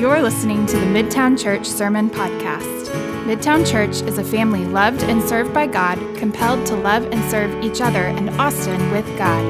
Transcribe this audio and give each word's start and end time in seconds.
You're 0.00 0.22
listening 0.22 0.64
to 0.64 0.78
the 0.78 0.86
Midtown 0.86 1.38
Church 1.38 1.66
Sermon 1.66 2.08
Podcast. 2.08 2.86
Midtown 3.26 3.70
Church 3.70 4.00
is 4.08 4.16
a 4.16 4.24
family 4.24 4.64
loved 4.64 5.02
and 5.02 5.22
served 5.22 5.52
by 5.52 5.66
God, 5.66 5.98
compelled 6.16 6.64
to 6.68 6.74
love 6.74 7.04
and 7.12 7.30
serve 7.30 7.62
each 7.62 7.82
other 7.82 8.04
and 8.04 8.30
Austin 8.40 8.90
with 8.92 9.04
God. 9.18 9.44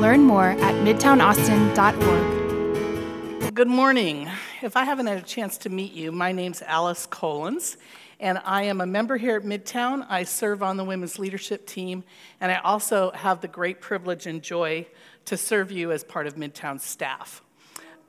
Learn 0.00 0.22
more 0.22 0.48
at 0.48 0.74
midtownaustin.org. 0.84 3.54
Good 3.54 3.68
morning. 3.68 4.28
If 4.62 4.76
I 4.76 4.82
haven't 4.82 5.06
had 5.06 5.18
a 5.18 5.22
chance 5.22 5.56
to 5.58 5.68
meet 5.68 5.92
you, 5.92 6.10
my 6.10 6.32
name's 6.32 6.60
Alice 6.62 7.06
Collins, 7.06 7.76
and 8.18 8.40
I 8.44 8.64
am 8.64 8.80
a 8.80 8.86
member 8.86 9.16
here 9.16 9.36
at 9.36 9.44
Midtown. 9.44 10.04
I 10.08 10.24
serve 10.24 10.60
on 10.60 10.76
the 10.76 10.82
women's 10.82 11.20
leadership 11.20 11.68
team, 11.68 12.02
and 12.40 12.50
I 12.50 12.56
also 12.56 13.12
have 13.12 13.42
the 13.42 13.48
great 13.48 13.80
privilege 13.80 14.26
and 14.26 14.42
joy 14.42 14.88
to 15.26 15.36
serve 15.36 15.70
you 15.70 15.92
as 15.92 16.02
part 16.02 16.26
of 16.26 16.34
Midtown 16.34 16.80
staff. 16.80 17.44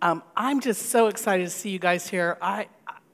Um, 0.02 0.24
I'm 0.36 0.60
just 0.60 0.88
so 0.90 1.08
excited 1.08 1.46
to 1.46 1.50
see 1.50 1.70
you 1.70 1.80
guys 1.80 2.08
here. 2.08 2.38
I, 2.42 2.68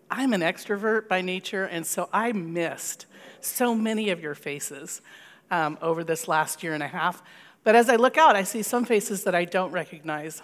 I'm 0.10 0.34
an 0.34 0.42
extrovert 0.42 1.08
by 1.08 1.22
nature, 1.22 1.66
and 1.66 1.86
so 1.86 2.10
I 2.12 2.32
missed 2.32 3.06
so 3.40 3.76
many 3.76 4.10
of 4.10 4.20
your 4.20 4.36
faces 4.36 5.02
um, 5.52 5.78
over 5.82 6.04
this 6.04 6.28
last 6.28 6.64
year 6.64 6.74
and 6.74 6.82
a 6.82 6.88
half. 6.88 7.22
But 7.64 7.76
as 7.76 7.90
I 7.90 7.98
look 7.98 8.18
out, 8.18 8.36
I 8.36 8.44
see 8.44 8.64
some 8.64 8.86
faces 8.86 9.24
that 9.26 9.36
I 9.36 9.46
don't 9.46 9.72
recognize. 9.72 10.42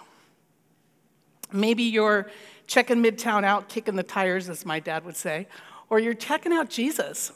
Maybe 1.52 1.82
you're 1.82 2.30
checking 2.66 3.02
Midtown 3.02 3.44
out, 3.44 3.68
kicking 3.68 3.96
the 3.96 4.02
tires, 4.02 4.48
as 4.48 4.64
my 4.64 4.78
dad 4.78 5.04
would 5.04 5.16
say, 5.16 5.48
or 5.90 5.98
you're 5.98 6.14
checking 6.14 6.52
out 6.52 6.70
Jesus. 6.70 7.32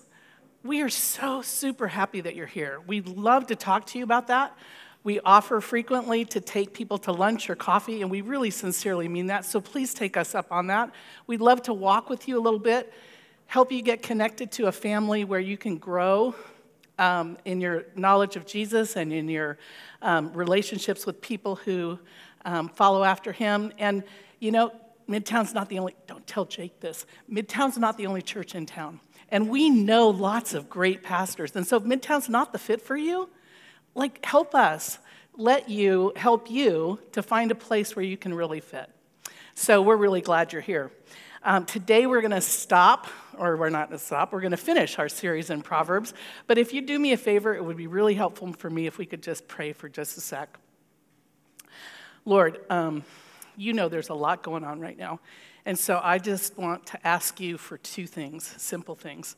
We 0.62 0.80
are 0.82 0.90
so 0.90 1.42
super 1.42 1.88
happy 1.88 2.20
that 2.20 2.36
you're 2.36 2.46
here. 2.46 2.80
We'd 2.86 3.08
love 3.08 3.48
to 3.48 3.56
talk 3.56 3.86
to 3.86 3.98
you 3.98 4.04
about 4.04 4.28
that. 4.28 4.56
We 5.04 5.18
offer 5.20 5.60
frequently 5.60 6.24
to 6.26 6.40
take 6.40 6.72
people 6.72 6.96
to 6.98 7.12
lunch 7.12 7.50
or 7.50 7.56
coffee, 7.56 8.02
and 8.02 8.10
we 8.10 8.20
really 8.20 8.50
sincerely 8.50 9.08
mean 9.08 9.26
that. 9.26 9.44
So 9.44 9.60
please 9.60 9.94
take 9.94 10.16
us 10.16 10.34
up 10.34 10.52
on 10.52 10.68
that. 10.68 10.90
We'd 11.26 11.40
love 11.40 11.62
to 11.62 11.72
walk 11.72 12.08
with 12.08 12.28
you 12.28 12.38
a 12.38 12.42
little 12.42 12.60
bit, 12.60 12.92
help 13.46 13.72
you 13.72 13.82
get 13.82 14.02
connected 14.02 14.52
to 14.52 14.66
a 14.66 14.72
family 14.72 15.24
where 15.24 15.40
you 15.40 15.56
can 15.56 15.76
grow 15.76 16.34
um, 16.98 17.36
in 17.44 17.60
your 17.60 17.84
knowledge 17.96 18.36
of 18.36 18.46
Jesus 18.46 18.96
and 18.96 19.12
in 19.12 19.28
your 19.28 19.58
um, 20.02 20.32
relationships 20.34 21.04
with 21.04 21.20
people 21.20 21.56
who 21.56 21.98
um, 22.44 22.68
follow 22.68 23.02
after 23.02 23.32
him. 23.32 23.72
And, 23.78 24.04
you 24.38 24.52
know, 24.52 24.72
Midtown's 25.08 25.52
not 25.52 25.68
the 25.68 25.80
only, 25.80 25.96
don't 26.06 26.26
tell 26.26 26.44
Jake 26.44 26.78
this, 26.80 27.06
Midtown's 27.30 27.76
not 27.76 27.98
the 27.98 28.06
only 28.06 28.22
church 28.22 28.54
in 28.54 28.66
town. 28.66 29.00
And 29.30 29.48
we 29.48 29.68
know 29.68 30.10
lots 30.10 30.54
of 30.54 30.70
great 30.70 31.02
pastors. 31.02 31.56
And 31.56 31.66
so 31.66 31.78
if 31.78 31.82
Midtown's 31.82 32.28
not 32.28 32.52
the 32.52 32.58
fit 32.58 32.80
for 32.80 32.96
you, 32.96 33.28
like, 33.94 34.24
help 34.24 34.54
us. 34.54 34.98
Let 35.36 35.68
you 35.68 36.12
help 36.16 36.50
you 36.50 36.98
to 37.12 37.22
find 37.22 37.50
a 37.50 37.54
place 37.54 37.96
where 37.96 38.04
you 38.04 38.16
can 38.16 38.34
really 38.34 38.60
fit. 38.60 38.90
So 39.54 39.82
we're 39.82 39.96
really 39.96 40.20
glad 40.20 40.52
you're 40.52 40.62
here. 40.62 40.90
Um, 41.42 41.64
today 41.64 42.06
we're 42.06 42.20
going 42.20 42.30
to 42.30 42.40
stop, 42.40 43.08
or 43.36 43.56
we're 43.56 43.70
not 43.70 43.88
going 43.88 43.98
to 43.98 44.04
stop, 44.04 44.32
we're 44.32 44.40
going 44.40 44.52
to 44.52 44.56
finish 44.56 44.98
our 44.98 45.08
series 45.08 45.50
in 45.50 45.62
Proverbs. 45.62 46.14
But 46.46 46.58
if 46.58 46.72
you 46.72 46.82
do 46.82 46.98
me 46.98 47.12
a 47.12 47.16
favor, 47.16 47.54
it 47.54 47.64
would 47.64 47.76
be 47.76 47.86
really 47.86 48.14
helpful 48.14 48.52
for 48.52 48.70
me 48.70 48.86
if 48.86 48.98
we 48.98 49.06
could 49.06 49.22
just 49.22 49.48
pray 49.48 49.72
for 49.72 49.88
just 49.88 50.16
a 50.16 50.20
sec. 50.20 50.56
Lord, 52.24 52.60
um, 52.70 53.04
you 53.56 53.72
know 53.72 53.88
there's 53.88 54.10
a 54.10 54.14
lot 54.14 54.42
going 54.42 54.64
on 54.64 54.80
right 54.80 54.96
now. 54.96 55.18
And 55.64 55.78
so 55.78 56.00
I 56.02 56.18
just 56.18 56.56
want 56.56 56.86
to 56.86 57.06
ask 57.06 57.40
you 57.40 57.58
for 57.58 57.78
two 57.78 58.06
things, 58.06 58.54
simple 58.58 58.94
things. 58.94 59.34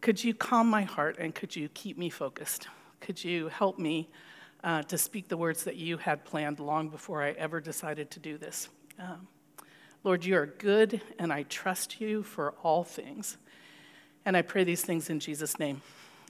Could 0.00 0.22
you 0.22 0.34
calm 0.34 0.68
my 0.68 0.82
heart 0.82 1.16
and 1.18 1.34
could 1.34 1.54
you 1.54 1.68
keep 1.68 1.98
me 1.98 2.10
focused? 2.10 2.68
Could 3.00 3.22
you 3.22 3.48
help 3.48 3.78
me 3.78 4.08
uh, 4.64 4.82
to 4.82 4.98
speak 4.98 5.28
the 5.28 5.36
words 5.36 5.64
that 5.64 5.76
you 5.76 5.96
had 5.98 6.24
planned 6.24 6.60
long 6.60 6.88
before 6.88 7.22
I 7.22 7.30
ever 7.32 7.60
decided 7.60 8.10
to 8.12 8.20
do 8.20 8.38
this? 8.38 8.68
Um, 8.98 9.28
Lord, 10.04 10.24
you 10.24 10.36
are 10.36 10.46
good, 10.46 11.00
and 11.18 11.32
I 11.32 11.44
trust 11.44 12.00
you 12.00 12.22
for 12.22 12.54
all 12.62 12.84
things. 12.84 13.36
And 14.24 14.36
I 14.36 14.42
pray 14.42 14.64
these 14.64 14.82
things 14.82 15.10
in 15.10 15.20
Jesus' 15.20 15.58
name. 15.58 15.82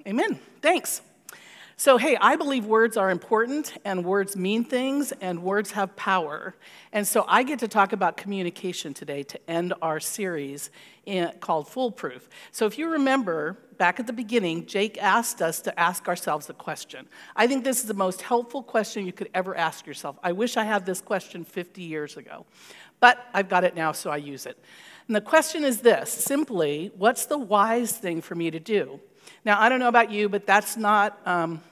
Amen. 0.07 0.39
Thanks. 0.63 1.03
So, 1.81 1.97
hey, 1.97 2.19
I 2.21 2.35
believe 2.35 2.67
words 2.67 2.97
are 2.97 3.09
important 3.09 3.79
and 3.85 4.05
words 4.05 4.35
mean 4.35 4.65
things 4.65 5.13
and 5.21 5.45
words 5.45 5.71
have 5.71 5.95
power. 5.95 6.57
And 6.93 7.07
so 7.07 7.25
I 7.29 7.45
get 7.45 7.61
to 7.61 7.69
talk 7.69 7.93
about 7.93 8.17
communication 8.17 8.93
today 8.93 9.23
to 9.23 9.39
end 9.49 9.75
our 9.81 10.01
series 10.01 10.71
in, 11.07 11.31
called 11.39 11.69
Foolproof. 11.69 12.29
So, 12.51 12.67
if 12.67 12.79
you 12.79 12.91
remember 12.91 13.59
back 13.77 14.01
at 14.01 14.09
the 14.09 14.13
beginning, 14.13 14.67
Jake 14.67 15.01
asked 15.01 15.41
us 15.41 15.61
to 15.61 15.79
ask 15.79 16.09
ourselves 16.09 16.51
a 16.51 16.53
question. 16.53 17.07
I 17.37 17.47
think 17.47 17.63
this 17.63 17.79
is 17.79 17.87
the 17.87 17.95
most 17.95 18.23
helpful 18.23 18.65
question 18.65 19.07
you 19.07 19.13
could 19.13 19.31
ever 19.33 19.57
ask 19.57 19.87
yourself. 19.87 20.19
I 20.21 20.33
wish 20.33 20.57
I 20.57 20.65
had 20.65 20.85
this 20.85 21.01
question 21.01 21.45
50 21.45 21.81
years 21.83 22.17
ago, 22.17 22.45
but 22.99 23.25
I've 23.33 23.49
got 23.49 23.63
it 23.63 23.77
now, 23.77 23.93
so 23.93 24.11
I 24.11 24.17
use 24.17 24.47
it. 24.47 24.59
And 25.07 25.15
the 25.15 25.21
question 25.21 25.63
is 25.63 25.83
this 25.83 26.11
simply, 26.11 26.91
what's 26.97 27.27
the 27.27 27.39
wise 27.39 27.97
thing 27.97 28.21
for 28.21 28.35
me 28.35 28.51
to 28.51 28.59
do? 28.59 28.99
Now, 29.49 29.59
I 29.59 29.71
don't 29.71 29.81
know 29.81 29.89
about 29.89 30.11
you, 30.11 30.29
but 30.29 30.47
that's 30.47 30.77
not, 30.77 31.19
um, 31.25 31.63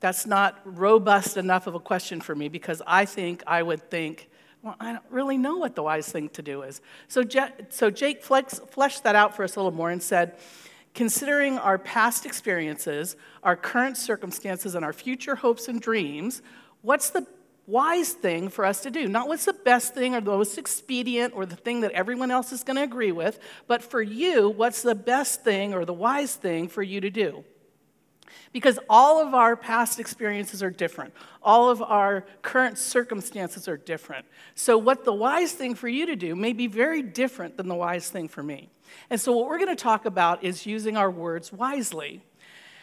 that's 0.00 0.26
not 0.26 0.60
robust 0.66 1.38
enough 1.38 1.66
of 1.66 1.74
a 1.74 1.80
question 1.80 2.20
for 2.20 2.34
me 2.34 2.50
because 2.50 2.82
I 2.86 3.06
think 3.06 3.42
I 3.46 3.62
would 3.62 3.90
think, 3.90 4.28
well, 4.62 4.76
I 4.78 4.92
don't 4.92 5.04
really 5.08 5.38
know 5.38 5.56
what 5.56 5.74
the 5.74 5.82
wise 5.82 6.06
thing 6.06 6.28
to 6.28 6.42
do 6.42 6.60
is. 6.60 6.82
So, 7.08 7.24
Je- 7.24 7.48
so 7.70 7.88
Jake 7.88 8.22
flex, 8.22 8.58
fleshed 8.58 9.04
that 9.04 9.16
out 9.16 9.34
for 9.34 9.42
us 9.42 9.56
a 9.56 9.58
little 9.58 9.72
more 9.72 9.88
and 9.88 10.02
said, 10.02 10.36
considering 10.92 11.56
our 11.56 11.78
past 11.78 12.26
experiences, 12.26 13.16
our 13.42 13.56
current 13.56 13.96
circumstances, 13.96 14.74
and 14.74 14.84
our 14.84 14.92
future 14.92 15.36
hopes 15.36 15.66
and 15.66 15.80
dreams, 15.80 16.42
what's 16.82 17.08
the 17.08 17.26
wise 17.66 18.12
thing 18.12 18.48
for 18.48 18.64
us 18.64 18.82
to 18.82 18.90
do. 18.90 19.08
Not 19.08 19.28
what's 19.28 19.46
the 19.46 19.52
best 19.52 19.94
thing 19.94 20.14
or 20.14 20.20
the 20.20 20.30
most 20.30 20.58
expedient 20.58 21.34
or 21.34 21.46
the 21.46 21.56
thing 21.56 21.80
that 21.80 21.92
everyone 21.92 22.30
else 22.30 22.52
is 22.52 22.62
going 22.62 22.76
to 22.76 22.82
agree 22.82 23.12
with, 23.12 23.38
but 23.66 23.82
for 23.82 24.02
you, 24.02 24.50
what's 24.50 24.82
the 24.82 24.94
best 24.94 25.42
thing 25.42 25.72
or 25.72 25.84
the 25.84 25.94
wise 25.94 26.34
thing 26.34 26.68
for 26.68 26.82
you 26.82 27.00
to 27.00 27.10
do? 27.10 27.44
Because 28.52 28.78
all 28.88 29.20
of 29.26 29.34
our 29.34 29.56
past 29.56 29.98
experiences 29.98 30.62
are 30.62 30.70
different. 30.70 31.12
All 31.42 31.70
of 31.70 31.82
our 31.82 32.24
current 32.42 32.78
circumstances 32.78 33.68
are 33.68 33.76
different. 33.76 34.26
So, 34.54 34.78
what 34.78 35.04
the 35.04 35.12
wise 35.12 35.52
thing 35.52 35.74
for 35.74 35.88
you 35.88 36.06
to 36.06 36.16
do 36.16 36.34
may 36.36 36.52
be 36.52 36.66
very 36.66 37.02
different 37.02 37.56
than 37.56 37.68
the 37.68 37.74
wise 37.74 38.08
thing 38.10 38.28
for 38.28 38.42
me. 38.42 38.70
And 39.10 39.20
so, 39.20 39.32
what 39.32 39.48
we're 39.48 39.58
going 39.58 39.74
to 39.74 39.82
talk 39.82 40.04
about 40.04 40.44
is 40.44 40.66
using 40.66 40.96
our 40.96 41.10
words 41.10 41.52
wisely. 41.52 42.22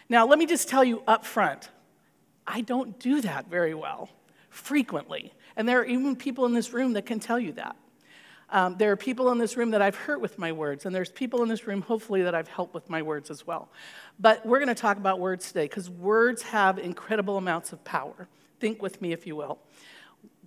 Now, 0.09 0.25
let 0.27 0.39
me 0.39 0.45
just 0.45 0.67
tell 0.67 0.83
you 0.83 1.03
up 1.07 1.25
front 1.25 1.69
I 2.45 2.61
don't 2.61 2.99
do 2.99 3.21
that 3.21 3.49
very 3.49 3.73
well 3.73 4.09
frequently. 4.51 5.33
And 5.55 5.67
there 5.67 5.79
are 5.79 5.85
even 5.85 6.15
people 6.15 6.45
in 6.45 6.53
this 6.53 6.71
room 6.73 6.93
that 6.93 7.07
can 7.07 7.19
tell 7.19 7.39
you 7.39 7.53
that. 7.53 7.75
Um, 8.51 8.75
there 8.77 8.91
are 8.91 8.97
people 8.97 9.31
in 9.31 9.37
this 9.37 9.55
room 9.55 9.71
that 9.71 9.81
I've 9.81 9.95
hurt 9.95 10.19
with 10.19 10.37
my 10.37 10.51
words, 10.51 10.85
and 10.85 10.93
there's 10.93 11.09
people 11.09 11.41
in 11.41 11.47
this 11.47 11.65
room, 11.65 11.81
hopefully, 11.81 12.23
that 12.23 12.35
I've 12.35 12.49
helped 12.49 12.73
with 12.73 12.89
my 12.89 13.01
words 13.01 13.31
as 13.31 13.47
well. 13.47 13.69
But 14.19 14.45
we're 14.45 14.59
going 14.59 14.67
to 14.67 14.75
talk 14.75 14.97
about 14.97 15.19
words 15.19 15.47
today 15.47 15.65
because 15.65 15.89
words 15.89 16.41
have 16.43 16.77
incredible 16.77 17.37
amounts 17.37 17.71
of 17.71 17.81
power. 17.85 18.27
Think 18.59 18.81
with 18.81 19.01
me, 19.01 19.13
if 19.13 19.25
you 19.25 19.37
will. 19.37 19.59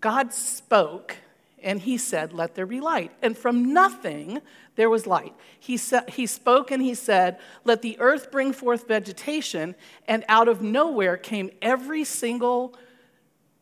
God 0.01 0.35
spoke, 0.35 1.17
and 1.63 1.81
he 1.81 1.97
said, 1.97 2.35
Let 2.35 2.55
there 2.55 2.67
be 2.67 2.81
light. 2.83 3.11
And 3.23 3.39
from 3.39 3.73
nothing, 3.73 4.43
there 4.77 4.91
was 4.91 5.07
light. 5.07 5.33
He, 5.59 5.79
sa- 5.79 6.03
he 6.07 6.27
spoke 6.27 6.71
and 6.71 6.83
he 6.83 6.95
said, 6.95 7.39
Let 7.65 7.81
the 7.81 7.99
earth 8.01 8.31
bring 8.31 8.53
forth 8.53 8.87
vegetation, 8.87 9.75
and 10.07 10.27
out 10.29 10.49
of 10.49 10.61
nowhere 10.61 11.17
came 11.17 11.51
every 11.63 12.05
single 12.05 12.77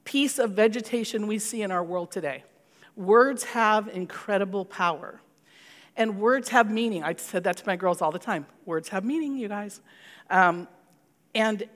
piece 0.04 0.38
of 0.38 0.52
vegetation 0.52 1.26
we 1.26 1.38
see 1.38 1.62
in 1.62 1.70
our 1.70 1.84
world 1.84 2.10
today. 2.10 2.44
Words 2.96 3.44
have 3.44 3.88
incredible 3.88 4.64
power. 4.64 5.20
And 5.96 6.18
words 6.18 6.48
have 6.50 6.70
meaning. 6.70 7.02
I 7.02 7.14
said 7.14 7.44
that 7.44 7.58
to 7.58 7.66
my 7.66 7.76
girls 7.76 8.00
all 8.00 8.10
the 8.10 8.18
time. 8.18 8.46
Words 8.64 8.88
have 8.90 9.04
meaning, 9.04 9.36
you 9.36 9.48
guys. 9.48 9.80
Um, 10.30 10.68
and 11.34 11.68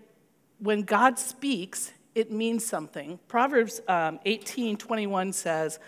when 0.58 0.82
God 0.82 1.18
speaks, 1.18 1.92
it 2.14 2.32
means 2.32 2.64
something. 2.64 3.18
Proverbs 3.28 3.80
um, 3.88 4.18
18 4.24 4.78
21 4.78 5.32
says, 5.32 5.78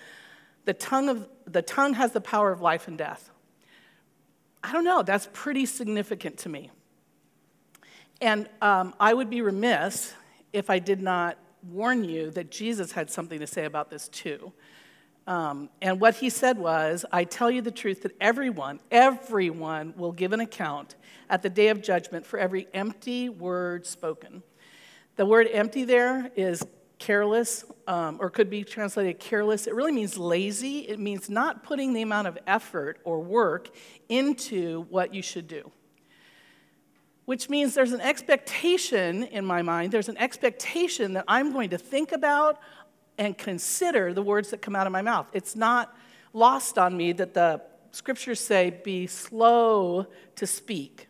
the 0.66 0.74
tongue, 0.74 1.08
of, 1.08 1.26
the 1.46 1.62
tongue 1.62 1.94
has 1.94 2.12
the 2.12 2.20
power 2.20 2.52
of 2.52 2.60
life 2.60 2.88
and 2.88 2.98
death. 2.98 3.30
I 4.62 4.72
don't 4.72 4.84
know, 4.84 5.02
that's 5.02 5.28
pretty 5.32 5.64
significant 5.64 6.36
to 6.38 6.50
me. 6.50 6.70
And 8.20 8.48
um, 8.60 8.94
I 9.00 9.14
would 9.14 9.30
be 9.30 9.40
remiss 9.40 10.12
if 10.52 10.68
I 10.68 10.78
did 10.78 11.00
not 11.00 11.38
warn 11.62 12.04
you 12.04 12.30
that 12.30 12.50
Jesus 12.50 12.92
had 12.92 13.10
something 13.10 13.40
to 13.40 13.46
say 13.46 13.64
about 13.64 13.90
this 13.90 14.08
too. 14.08 14.52
Um, 15.26 15.68
and 15.82 16.00
what 16.00 16.14
he 16.16 16.30
said 16.30 16.56
was, 16.56 17.04
I 17.12 17.24
tell 17.24 17.50
you 17.50 17.60
the 17.60 17.70
truth 17.70 18.02
that 18.02 18.16
everyone, 18.18 18.80
everyone 18.90 19.92
will 19.96 20.12
give 20.12 20.32
an 20.32 20.40
account 20.40 20.94
at 21.28 21.42
the 21.42 21.50
day 21.50 21.68
of 21.68 21.82
judgment 21.82 22.24
for 22.24 22.38
every 22.38 22.66
empty 22.72 23.28
word 23.28 23.86
spoken. 23.86 24.42
The 25.16 25.26
word 25.26 25.48
empty 25.52 25.84
there 25.84 26.30
is 26.34 26.64
careless, 26.98 27.64
um, 27.86 28.16
or 28.20 28.30
could 28.30 28.48
be 28.48 28.64
translated 28.64 29.20
careless. 29.20 29.66
It 29.66 29.74
really 29.74 29.92
means 29.92 30.16
lazy. 30.16 30.80
It 30.80 30.98
means 30.98 31.28
not 31.28 31.62
putting 31.62 31.92
the 31.92 32.02
amount 32.02 32.26
of 32.28 32.38
effort 32.46 32.98
or 33.04 33.20
work 33.20 33.68
into 34.08 34.82
what 34.88 35.14
you 35.14 35.22
should 35.22 35.46
do 35.46 35.70
which 37.28 37.50
means 37.50 37.74
there's 37.74 37.92
an 37.92 38.00
expectation 38.00 39.22
in 39.24 39.44
my 39.44 39.60
mind, 39.60 39.92
there's 39.92 40.08
an 40.08 40.16
expectation 40.16 41.12
that 41.12 41.26
I'm 41.28 41.52
going 41.52 41.68
to 41.68 41.76
think 41.76 42.12
about 42.12 42.58
and 43.18 43.36
consider 43.36 44.14
the 44.14 44.22
words 44.22 44.48
that 44.48 44.62
come 44.62 44.74
out 44.74 44.86
of 44.86 44.94
my 44.94 45.02
mouth. 45.02 45.26
It's 45.34 45.54
not 45.54 45.94
lost 46.32 46.78
on 46.78 46.96
me 46.96 47.12
that 47.12 47.34
the 47.34 47.60
scriptures 47.90 48.40
say, 48.40 48.80
be 48.82 49.06
slow 49.06 50.06
to 50.36 50.46
speak 50.46 51.08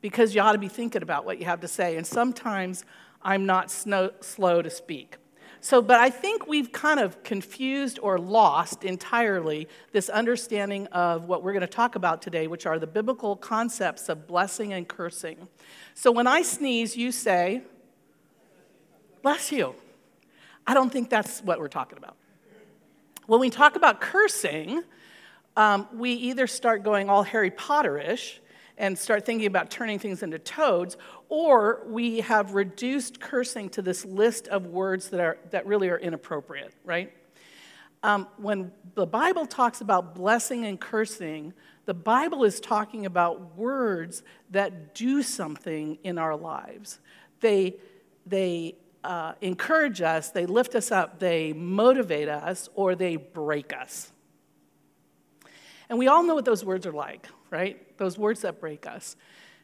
because 0.00 0.34
you 0.34 0.40
ought 0.40 0.54
to 0.54 0.58
be 0.58 0.66
thinking 0.66 1.02
about 1.02 1.24
what 1.24 1.38
you 1.38 1.44
have 1.44 1.60
to 1.60 1.68
say. 1.68 1.96
And 1.96 2.04
sometimes 2.04 2.84
I'm 3.22 3.46
not 3.46 3.70
snow, 3.70 4.10
slow 4.18 4.60
to 4.60 4.70
speak. 4.70 5.18
So, 5.62 5.82
but 5.82 6.00
I 6.00 6.08
think 6.08 6.46
we've 6.46 6.72
kind 6.72 6.98
of 7.00 7.22
confused 7.22 7.98
or 8.02 8.18
lost 8.18 8.82
entirely 8.82 9.68
this 9.92 10.08
understanding 10.08 10.86
of 10.88 11.24
what 11.24 11.42
we're 11.42 11.52
going 11.52 11.60
to 11.60 11.66
talk 11.66 11.96
about 11.96 12.22
today, 12.22 12.46
which 12.46 12.64
are 12.64 12.78
the 12.78 12.86
biblical 12.86 13.36
concepts 13.36 14.08
of 14.08 14.26
blessing 14.26 14.72
and 14.72 14.88
cursing. 14.88 15.48
So 15.94 16.10
when 16.10 16.26
I 16.26 16.42
sneeze, 16.42 16.96
you 16.96 17.12
say, 17.12 17.62
Bless 19.22 19.52
you. 19.52 19.74
I 20.66 20.72
don't 20.72 20.90
think 20.90 21.10
that's 21.10 21.40
what 21.40 21.58
we're 21.58 21.68
talking 21.68 21.98
about. 21.98 22.16
When 23.26 23.40
we 23.40 23.50
talk 23.50 23.76
about 23.76 24.00
cursing, 24.00 24.82
um, 25.56 25.86
we 25.92 26.12
either 26.12 26.46
start 26.46 26.82
going 26.82 27.10
all 27.10 27.22
Harry 27.22 27.50
Potterish 27.50 28.38
and 28.80 28.98
start 28.98 29.26
thinking 29.26 29.46
about 29.46 29.70
turning 29.70 29.98
things 29.98 30.22
into 30.22 30.38
toads, 30.38 30.96
or 31.28 31.82
we 31.86 32.20
have 32.20 32.54
reduced 32.54 33.20
cursing 33.20 33.68
to 33.68 33.82
this 33.82 34.06
list 34.06 34.48
of 34.48 34.66
words 34.66 35.10
that, 35.10 35.20
are, 35.20 35.38
that 35.50 35.66
really 35.66 35.90
are 35.90 35.98
inappropriate, 35.98 36.72
right? 36.82 37.12
Um, 38.02 38.26
when 38.38 38.72
the 38.94 39.06
Bible 39.06 39.44
talks 39.44 39.82
about 39.82 40.14
blessing 40.14 40.64
and 40.64 40.80
cursing, 40.80 41.52
the 41.84 41.92
Bible 41.92 42.42
is 42.42 42.58
talking 42.58 43.04
about 43.04 43.54
words 43.54 44.22
that 44.50 44.94
do 44.94 45.22
something 45.22 45.98
in 46.02 46.16
our 46.16 46.34
lives. 46.34 47.00
They, 47.40 47.76
they 48.24 48.76
uh, 49.04 49.34
encourage 49.42 50.00
us, 50.00 50.30
they 50.30 50.46
lift 50.46 50.74
us 50.74 50.90
up, 50.90 51.18
they 51.18 51.52
motivate 51.52 52.30
us, 52.30 52.70
or 52.74 52.94
they 52.94 53.16
break 53.16 53.76
us. 53.76 54.10
And 55.90 55.98
we 55.98 56.08
all 56.08 56.22
know 56.22 56.34
what 56.34 56.46
those 56.46 56.64
words 56.64 56.86
are 56.86 56.92
like, 56.92 57.28
right? 57.50 57.96
Those 57.98 58.16
words 58.16 58.42
that 58.42 58.60
break 58.60 58.86
us. 58.86 59.16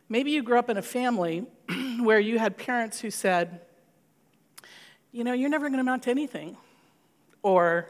Maybe 0.08 0.30
you 0.30 0.42
grew 0.42 0.58
up 0.58 0.70
in 0.70 0.76
a 0.76 0.82
family 0.82 1.46
where 2.00 2.20
you 2.20 2.38
had 2.38 2.56
parents 2.56 3.00
who 3.00 3.10
said, 3.10 3.60
you 5.12 5.24
know, 5.24 5.32
you're 5.32 5.50
never 5.50 5.68
going 5.68 5.78
to 5.78 5.80
amount 5.80 6.04
to 6.04 6.10
anything. 6.10 6.56
Or, 7.42 7.88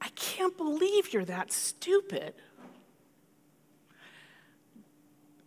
I 0.00 0.08
can't 0.14 0.56
believe 0.56 1.12
you're 1.12 1.24
that 1.24 1.52
stupid. 1.52 2.34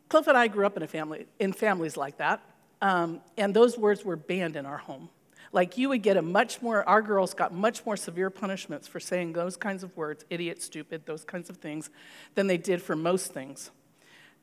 Cliff 0.09 0.27
and 0.27 0.37
I 0.37 0.47
grew 0.47 0.65
up 0.65 0.75
in 0.75 0.83
a 0.83 0.87
family 0.87 1.27
in 1.37 1.53
families 1.53 1.95
like 1.95 2.17
that, 2.17 2.41
um, 2.81 3.21
and 3.37 3.53
those 3.53 3.77
words 3.77 4.03
were 4.03 4.15
banned 4.15 4.55
in 4.55 4.65
our 4.65 4.77
home. 4.77 5.09
Like 5.51 5.77
you 5.77 5.89
would 5.89 6.03
get 6.03 6.17
a 6.17 6.21
much 6.21 6.61
more, 6.61 6.87
our 6.87 7.01
girls 7.01 7.33
got 7.33 7.53
much 7.53 7.85
more 7.85 7.97
severe 7.97 8.29
punishments 8.29 8.87
for 8.87 8.99
saying 8.99 9.33
those 9.33 9.57
kinds 9.57 9.83
of 9.83 9.95
words, 9.97 10.25
idiot, 10.29 10.61
stupid, 10.61 11.05
those 11.05 11.23
kinds 11.23 11.49
of 11.49 11.57
things, 11.57 11.89
than 12.35 12.47
they 12.47 12.57
did 12.57 12.81
for 12.81 12.95
most 12.95 13.33
things. 13.33 13.71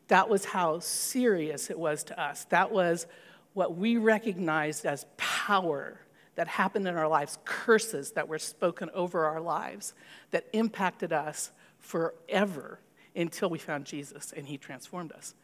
That 0.09 0.29
was 0.29 0.47
how 0.47 0.81
serious 0.81 1.71
it 1.71 1.79
was 1.79 2.05
to 2.05 2.21
us. 2.21 2.45
That 2.47 2.71
was 2.71 3.07
what 3.55 3.77
we 3.77 3.97
recognized 3.97 4.85
as 4.85 5.07
power 5.17 6.01
that 6.35 6.49
happened 6.49 6.87
in 6.87 6.97
our 6.97 7.09
lives, 7.09 7.39
curses 7.45 8.13
that 8.13 8.29
were 8.29 8.39
spoken 8.39 8.91
over 8.93 9.25
our 9.25 9.41
lives 9.41 9.95
that 10.31 10.47
impacted 10.53 11.13
us 11.13 11.51
forever 11.79 12.79
until 13.15 13.49
we 13.49 13.59
found 13.59 13.87
Jesus 13.87 14.33
and 14.37 14.47
he 14.47 14.59
transformed 14.59 15.13
us. 15.13 15.35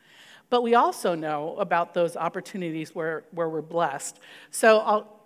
But 0.50 0.62
we 0.62 0.74
also 0.74 1.14
know 1.14 1.56
about 1.56 1.94
those 1.94 2.16
opportunities 2.16 2.94
where, 2.94 3.24
where 3.30 3.48
we're 3.48 3.62
blessed. 3.62 4.20
So 4.50 4.80
I'll, 4.80 5.21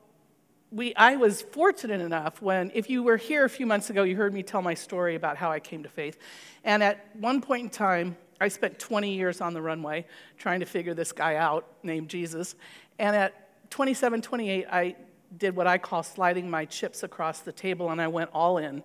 we, 0.71 0.95
I 0.95 1.17
was 1.17 1.43
fortunate 1.43 2.01
enough 2.01 2.43
when, 2.43 2.71
if 2.75 2.91
you 2.91 3.03
were 3.03 3.17
here 3.17 3.45
a 3.45 3.51
few 3.51 3.67
months 3.67 3.91
ago, 3.91 4.03
you 4.03 4.17
heard 4.17 4.35
me 4.35 4.43
tell 4.43 4.63
my 4.63 4.75
story 4.75 5.15
about 5.15 5.37
how 5.37 5.51
I 5.51 5.61
came 5.61 5.83
to 5.85 5.89
faith. 5.89 6.19
And 6.65 6.83
at 6.83 7.09
one 7.17 7.41
point 7.41 7.63
in 7.65 7.71
time, 7.71 8.17
I 8.41 8.49
spent 8.49 8.79
20 8.79 9.15
years 9.15 9.41
on 9.41 9.55
the 9.55 9.63
runway 9.63 10.07
trying 10.39 10.61
to 10.61 10.67
figure 10.67 10.93
this 10.93 11.13
guy 11.13 11.37
out 11.37 11.67
named 11.83 12.09
Jesus. 12.09 12.55
And 12.99 13.15
at 13.15 13.71
27, 13.71 14.23
28, 14.23 14.67
I 14.71 14.97
did 15.39 15.57
what 15.57 15.67
I 15.67 15.79
call 15.79 16.03
sliding 16.03 16.51
my 16.51 16.65
chips 16.65 17.03
across 17.03 17.41
the 17.41 17.53
table 17.53 17.91
and 17.91 18.01
I 18.01 18.09
went 18.09 18.31
all 18.33 18.59
in. 18.59 18.83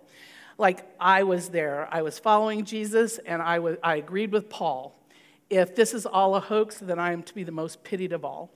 Like 0.57 0.85
I 0.99 1.23
was 1.23 1.49
there. 1.49 1.87
I 1.91 2.01
was 2.01 2.19
following 2.19 2.65
Jesus 2.65 3.17
and 3.19 3.41
I, 3.41 3.59
was, 3.59 3.77
I 3.83 3.95
agreed 3.95 4.31
with 4.31 4.49
Paul. 4.49 4.95
If 5.49 5.75
this 5.75 5.93
is 5.93 6.05
all 6.05 6.35
a 6.35 6.39
hoax, 6.39 6.77
then 6.77 6.99
I 6.99 7.11
am 7.11 7.23
to 7.23 7.33
be 7.33 7.43
the 7.43 7.51
most 7.51 7.83
pitied 7.83 8.13
of 8.13 8.23
all. 8.23 8.51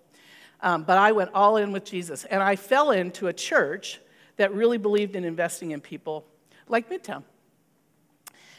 Um, 0.66 0.82
but 0.84 0.98
I 0.98 1.12
went 1.12 1.30
all 1.36 1.58
in 1.58 1.72
with 1.72 1.86
Jesus. 1.86 2.26
And 2.26 2.42
I 2.42 2.56
fell 2.58 2.90
into 2.90 3.28
a 3.28 3.34
church 3.34 4.02
that 4.38 4.54
really 4.54 4.80
believed 4.80 5.16
in 5.16 5.24
investing 5.24 5.72
in 5.72 5.80
people 5.80 6.26
like 6.68 6.90
Midtown. 6.90 7.24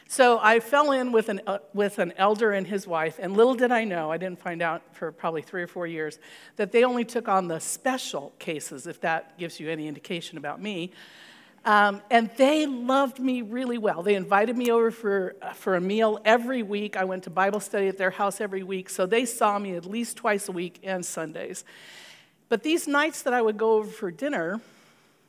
So 0.08 0.38
I 0.40 0.60
fell 0.60 0.92
in 0.92 1.10
with 1.10 1.28
an, 1.28 1.40
uh, 1.48 1.58
with 1.74 1.98
an 1.98 2.12
elder 2.16 2.52
and 2.52 2.64
his 2.64 2.86
wife, 2.86 3.18
and 3.20 3.36
little 3.36 3.56
did 3.56 3.72
I 3.72 3.82
know, 3.82 4.12
I 4.12 4.18
didn't 4.18 4.38
find 4.38 4.62
out 4.62 4.82
for 4.94 5.10
probably 5.10 5.42
three 5.42 5.62
or 5.62 5.66
four 5.66 5.88
years, 5.88 6.20
that 6.54 6.70
they 6.70 6.84
only 6.84 7.04
took 7.04 7.26
on 7.26 7.48
the 7.48 7.58
special 7.58 8.32
cases, 8.38 8.86
if 8.86 9.00
that 9.00 9.36
gives 9.36 9.58
you 9.58 9.68
any 9.68 9.88
indication 9.88 10.38
about 10.38 10.62
me. 10.62 10.92
Um, 11.66 12.00
and 12.12 12.30
they 12.36 12.64
loved 12.64 13.18
me 13.18 13.42
really 13.42 13.76
well. 13.76 14.04
They 14.04 14.14
invited 14.14 14.56
me 14.56 14.70
over 14.70 14.92
for, 14.92 15.34
uh, 15.42 15.52
for 15.52 15.74
a 15.74 15.80
meal 15.80 16.20
every 16.24 16.62
week. 16.62 16.96
I 16.96 17.02
went 17.02 17.24
to 17.24 17.30
Bible 17.30 17.58
study 17.58 17.88
at 17.88 17.98
their 17.98 18.12
house 18.12 18.40
every 18.40 18.62
week, 18.62 18.88
so 18.88 19.04
they 19.04 19.24
saw 19.24 19.58
me 19.58 19.74
at 19.74 19.84
least 19.84 20.16
twice 20.16 20.48
a 20.48 20.52
week 20.52 20.78
and 20.84 21.04
Sundays. 21.04 21.64
But 22.48 22.62
these 22.62 22.86
nights 22.86 23.22
that 23.22 23.34
I 23.34 23.42
would 23.42 23.56
go 23.56 23.72
over 23.72 23.90
for 23.90 24.12
dinner, 24.12 24.60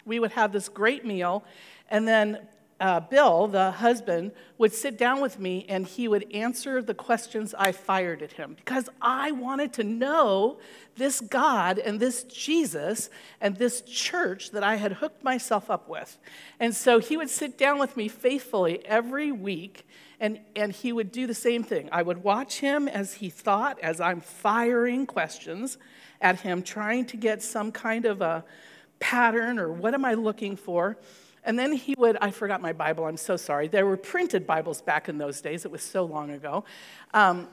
we 0.06 0.20
would 0.20 0.34
have 0.34 0.52
this 0.52 0.70
great 0.70 1.04
meal, 1.04 1.44
and 1.90 2.08
then 2.08 2.48
uh, 2.80 3.00
Bill, 3.00 3.48
the 3.48 3.72
husband, 3.72 4.32
would 4.58 4.72
sit 4.72 4.98
down 4.98 5.20
with 5.20 5.40
me 5.40 5.66
and 5.68 5.86
he 5.88 6.08
would 6.08 6.32
answer 6.34 6.82
the 6.82 6.94
questions 6.94 7.56
I 7.58 7.72
fired 7.72 8.22
at 8.22 8.34
him 8.34 8.56
because 8.56 8.88
I 9.02 9.32
wanted 9.32 9.74
to 9.74 9.84
know 9.84 10.60
this 10.96 11.20
God 11.20 11.80
and 11.80 12.00
this 12.00 12.24
Jesus 12.24 13.10
and 13.42 13.56
this 13.56 13.82
church 13.82 14.52
that 14.52 14.64
I 14.64 14.76
had 14.76 14.94
hooked 14.94 15.24
myself 15.24 15.72
up 15.72 15.90
with. 15.90 16.18
And 16.60 16.76
so 16.76 17.00
he 17.00 17.18
would 17.18 17.30
sit 17.30 17.58
down 17.58 17.80
with 17.80 17.98
me 17.98 18.08
faithfully 18.08 18.86
every 18.86 19.32
week 19.32 19.88
and, 20.20 20.40
and 20.56 20.72
he 20.72 20.92
would 20.92 21.12
do 21.12 21.28
the 21.28 21.34
same 21.34 21.64
thing. 21.64 21.90
I 21.92 22.02
would 22.02 22.24
watch 22.24 22.60
him 22.60 22.88
as 22.88 23.16
he 23.16 23.30
thought, 23.30 23.80
as 23.80 24.00
I'm 24.00 24.22
firing 24.22 25.06
questions 25.06 25.78
at 26.22 26.42
him, 26.42 26.64
trying 26.64 27.06
to 27.08 27.18
get 27.18 27.42
some 27.44 27.72
kind 27.72 28.06
of 28.06 28.22
a 28.22 28.44
pattern 29.00 29.60
or 29.60 29.72
what 29.72 29.94
am 29.94 30.06
I 30.06 30.16
looking 30.16 30.56
for. 30.56 30.98
And 31.48 31.58
then 31.58 31.72
he 31.72 31.96
would, 31.98 32.18
I 32.20 32.32
forgot 32.32 32.62
my 32.62 32.74
Bible, 32.74 33.06
I'm 33.06 33.16
so 33.16 33.38
sorry. 33.38 33.70
There 33.70 33.86
were 33.86 33.96
printed 33.96 34.46
Bibles 34.46 34.82
back 34.82 35.08
in 35.08 35.18
those 35.18 35.40
days, 35.40 35.64
it 35.64 35.72
was 35.72 35.82
so 35.82 36.04
long 36.04 36.32
ago. 36.32 36.66
Um, 37.14 37.48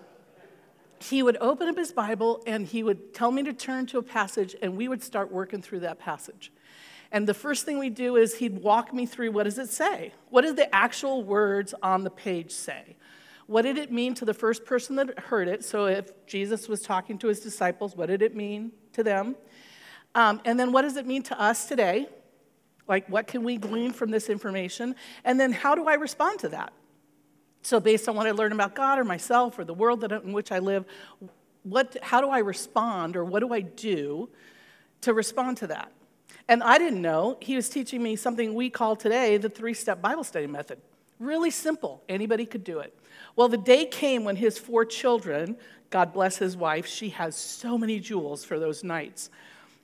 he 1.00 1.23
would 1.23 1.37
open 1.40 1.68
up 1.68 1.76
his 1.76 1.92
Bible 1.92 2.42
and 2.45 2.66
he 2.66 2.83
would 2.83 3.14
tell 3.14 3.30
me 3.30 3.45
to 3.45 3.52
turn 3.52 3.87
to 3.87 3.99
a 3.99 4.02
passage, 4.02 4.57
and 4.61 4.76
we 4.76 4.88
would 4.88 5.00
start 5.00 5.30
working 5.30 5.62
through 5.62 5.80
that 5.80 6.00
passage. 6.00 6.50
And 7.12 7.28
the 7.28 7.35
first 7.35 7.64
thing 7.64 7.78
we 7.78 7.88
do 7.88 8.16
is 8.16 8.35
he'd 8.35 8.61
walk 8.61 8.92
me 8.92 9.07
through 9.07 9.30
what 9.30 9.45
does 9.45 9.59
it 9.59 9.71
say? 9.71 10.12
What 10.28 10.42
did 10.42 10.57
the 10.57 10.75
actual 10.75 11.23
words 11.23 11.73
on 11.80 12.02
the 12.02 12.11
page 12.11 12.50
say? 12.50 12.97
What 13.47 13.62
did 13.62 13.78
it 13.78 13.92
mean 13.92 14.14
to 14.14 14.25
the 14.25 14.35
first 14.35 14.64
person 14.64 14.97
that 14.97 15.16
heard 15.21 15.47
it? 15.47 15.64
So 15.64 15.87
if 15.87 16.26
Jesus 16.26 16.66
was 16.66 16.83
talking 16.83 17.16
to 17.18 17.28
his 17.28 17.38
disciples, 17.38 17.95
what 17.95 18.07
did 18.07 18.23
it 18.23 18.35
mean 18.35 18.73
to 18.95 19.04
them? 19.04 19.37
Um, 20.16 20.40
and 20.45 20.59
then 20.59 20.73
what 20.73 20.83
does 20.83 20.97
it 20.97 21.07
mean 21.07 21.23
to 21.25 21.40
us 21.40 21.66
today? 21.66 22.09
Like, 22.87 23.09
what 23.09 23.26
can 23.26 23.45
we 23.45 23.57
glean 23.57 23.93
from 23.93 24.11
this 24.11 24.29
information? 24.29 24.95
And 25.25 25.41
then, 25.41 25.53
how 25.53 25.75
do 25.75 25.87
I 25.87 25.95
respond 25.95 26.41
to 26.41 26.49
that? 26.50 26.73
So, 27.62 27.81
based 27.81 28.09
on 28.09 28.17
what 28.17 28.26
I 28.26 28.33
learn 28.33 28.53
about 28.53 28.75
God 28.75 28.99
or 28.99 29.05
myself 29.05 29.59
or 29.59 29.64
the 29.64 29.75
world 29.75 30.03
that, 30.03 30.12
in 30.12 30.33
which 30.33 30.53
I 30.53 30.59
live, 30.59 30.85
what, 31.62 31.97
how 32.03 32.21
do 32.21 32.29
I 32.29 32.38
respond 32.38 33.17
or 33.17 33.25
what 33.25 33.41
do 33.41 33.53
I 33.53 33.61
do 33.61 34.29
to 35.00 35.14
respond 35.14 35.57
to 35.59 35.67
that? 35.69 35.91
And 36.47 36.62
I 36.62 36.76
didn't 36.76 37.00
know 37.00 37.38
he 37.41 37.57
was 37.57 37.71
teaching 37.71 38.03
me 38.03 38.17
something 38.17 38.55
we 38.55 38.69
call 38.69 38.97
today 38.97 39.38
the 39.38 39.49
three 39.49 39.75
step 39.75 40.03
Bible 40.03 40.25
study 40.25 40.47
method. 40.47 40.79
Really 41.19 41.50
simple, 41.50 42.03
anybody 42.09 42.45
could 42.45 42.64
do 42.64 42.81
it. 42.81 42.95
Well, 43.35 43.49
the 43.49 43.57
day 43.57 43.87
came 43.87 44.25
when 44.25 44.37
his 44.37 44.59
four 44.59 44.85
children, 44.85 45.57
God 45.91 46.12
bless 46.12 46.37
his 46.37 46.57
wife, 46.57 46.87
she 46.87 47.11
has 47.11 47.35
so 47.37 47.79
many 47.79 47.99
jewels 47.99 48.45
for 48.45 48.59
those 48.59 48.85
nights 48.85 49.31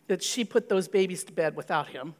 that 0.09 0.23
she 0.23 0.45
put 0.45 0.69
those 0.69 0.89
babies 0.89 1.25
to 1.25 1.33
bed 1.33 1.57
without 1.57 1.89
him. 1.89 2.15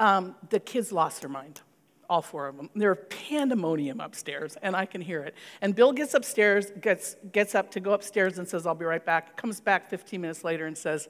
Um, 0.00 0.34
the 0.50 0.60
kids 0.60 0.92
lost 0.92 1.20
their 1.20 1.30
mind, 1.30 1.60
all 2.08 2.22
four 2.22 2.48
of 2.48 2.56
them. 2.56 2.70
They're 2.74 2.94
pandemonium 2.94 4.00
upstairs, 4.00 4.56
and 4.62 4.74
I 4.74 4.86
can 4.86 5.00
hear 5.00 5.22
it. 5.22 5.34
And 5.60 5.74
Bill 5.74 5.92
gets 5.92 6.14
upstairs, 6.14 6.66
gets, 6.80 7.16
gets 7.32 7.54
up 7.54 7.70
to 7.72 7.80
go 7.80 7.92
upstairs 7.92 8.38
and 8.38 8.48
says, 8.48 8.66
I'll 8.66 8.74
be 8.74 8.84
right 8.84 9.04
back. 9.04 9.36
Comes 9.36 9.60
back 9.60 9.90
15 9.90 10.20
minutes 10.20 10.44
later 10.44 10.66
and 10.66 10.76
says, 10.76 11.08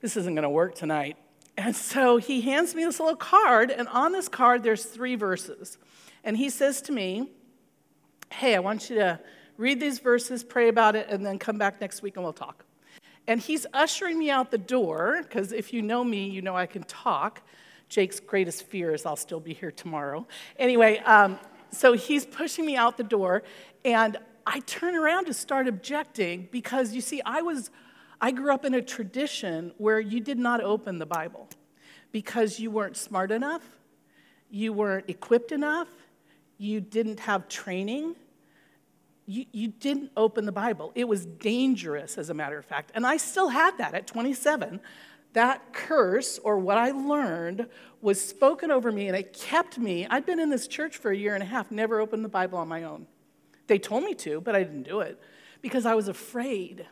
This 0.00 0.16
isn't 0.16 0.34
going 0.34 0.44
to 0.44 0.50
work 0.50 0.74
tonight. 0.74 1.16
And 1.56 1.74
so 1.74 2.18
he 2.18 2.40
hands 2.40 2.74
me 2.76 2.84
this 2.84 3.00
little 3.00 3.16
card, 3.16 3.70
and 3.70 3.88
on 3.88 4.12
this 4.12 4.28
card, 4.28 4.62
there's 4.62 4.84
three 4.84 5.16
verses. 5.16 5.76
And 6.22 6.36
he 6.36 6.50
says 6.50 6.80
to 6.82 6.92
me, 6.92 7.30
Hey, 8.30 8.54
I 8.54 8.60
want 8.60 8.90
you 8.90 8.96
to 8.96 9.20
read 9.56 9.80
these 9.80 9.98
verses, 9.98 10.44
pray 10.44 10.68
about 10.68 10.96
it, 10.96 11.08
and 11.10 11.26
then 11.26 11.38
come 11.38 11.58
back 11.58 11.80
next 11.80 12.00
week 12.02 12.16
and 12.16 12.24
we'll 12.24 12.32
talk. 12.32 12.64
And 13.28 13.40
he's 13.40 13.66
ushering 13.74 14.18
me 14.18 14.30
out 14.30 14.50
the 14.50 14.58
door, 14.58 15.20
because 15.22 15.52
if 15.52 15.74
you 15.74 15.82
know 15.82 16.02
me, 16.02 16.28
you 16.28 16.40
know 16.40 16.56
I 16.56 16.64
can 16.64 16.82
talk, 16.84 17.42
Jake's 17.90 18.20
greatest 18.20 18.64
fear 18.64 18.94
is 18.94 19.04
I'll 19.04 19.16
still 19.16 19.38
be 19.38 19.52
here 19.52 19.70
tomorrow. 19.70 20.26
Anyway, 20.58 20.98
um, 21.00 21.38
so 21.70 21.92
he's 21.92 22.24
pushing 22.24 22.64
me 22.64 22.74
out 22.74 22.96
the 22.96 23.04
door, 23.04 23.42
and 23.84 24.16
I 24.46 24.60
turn 24.60 24.96
around 24.96 25.26
to 25.26 25.34
start 25.34 25.68
objecting 25.68 26.48
because 26.50 26.94
you 26.94 27.02
see, 27.02 27.20
I 27.20 27.42
was, 27.42 27.70
I 28.18 28.30
grew 28.30 28.50
up 28.50 28.64
in 28.64 28.72
a 28.72 28.80
tradition 28.80 29.72
where 29.76 30.00
you 30.00 30.20
did 30.20 30.38
not 30.38 30.62
open 30.62 30.98
the 30.98 31.06
Bible 31.06 31.50
because 32.12 32.58
you 32.58 32.70
weren't 32.70 32.96
smart 32.96 33.30
enough, 33.30 33.62
you 34.50 34.72
weren't 34.72 35.04
equipped 35.10 35.52
enough, 35.52 35.88
you 36.56 36.80
didn't 36.80 37.20
have 37.20 37.46
training. 37.46 38.16
You, 39.28 39.44
you 39.52 39.68
didn't 39.68 40.10
open 40.16 40.46
the 40.46 40.52
Bible. 40.52 40.90
It 40.94 41.06
was 41.06 41.26
dangerous, 41.26 42.16
as 42.16 42.30
a 42.30 42.34
matter 42.34 42.58
of 42.58 42.64
fact. 42.64 42.92
And 42.94 43.06
I 43.06 43.18
still 43.18 43.50
had 43.50 43.76
that 43.78 43.94
at 43.94 44.06
27 44.06 44.80
that 45.34 45.72
curse 45.72 46.38
or 46.38 46.58
what 46.58 46.78
I 46.78 46.90
learned 46.90 47.68
was 48.00 48.20
spoken 48.20 48.70
over 48.70 48.90
me 48.90 49.08
and 49.08 49.16
it 49.16 49.32
kept 49.32 49.78
me. 49.78 50.06
I'd 50.08 50.24
been 50.24 50.40
in 50.40 50.50
this 50.50 50.66
church 50.66 50.96
for 50.96 51.10
a 51.10 51.16
year 51.16 51.34
and 51.34 51.42
a 51.42 51.46
half, 51.46 51.70
never 51.70 52.00
opened 52.00 52.24
the 52.24 52.28
Bible 52.28 52.58
on 52.58 52.66
my 52.66 52.84
own. 52.84 53.06
They 53.66 53.78
told 53.78 54.04
me 54.04 54.14
to, 54.14 54.40
but 54.40 54.56
I 54.56 54.62
didn't 54.62 54.84
do 54.84 55.00
it 55.00 55.20
because 55.60 55.84
I 55.84 55.94
was 55.94 56.08
afraid. 56.08 56.86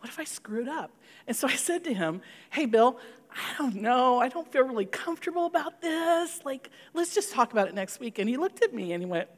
What 0.00 0.08
if 0.08 0.18
I 0.18 0.24
screwed 0.24 0.68
up? 0.68 0.90
And 1.26 1.36
so 1.36 1.46
I 1.46 1.54
said 1.54 1.84
to 1.84 1.94
him, 1.94 2.22
Hey, 2.50 2.66
Bill, 2.66 2.98
I 3.30 3.56
don't 3.56 3.76
know. 3.76 4.18
I 4.18 4.28
don't 4.28 4.50
feel 4.50 4.64
really 4.64 4.84
comfortable 4.84 5.46
about 5.46 5.80
this. 5.80 6.40
Like, 6.44 6.70
let's 6.92 7.14
just 7.14 7.32
talk 7.32 7.52
about 7.52 7.68
it 7.68 7.74
next 7.74 8.00
week. 8.00 8.18
And 8.18 8.28
he 8.28 8.36
looked 8.36 8.62
at 8.62 8.74
me 8.74 8.92
and 8.92 9.02
he 9.02 9.08
went, 9.08 9.28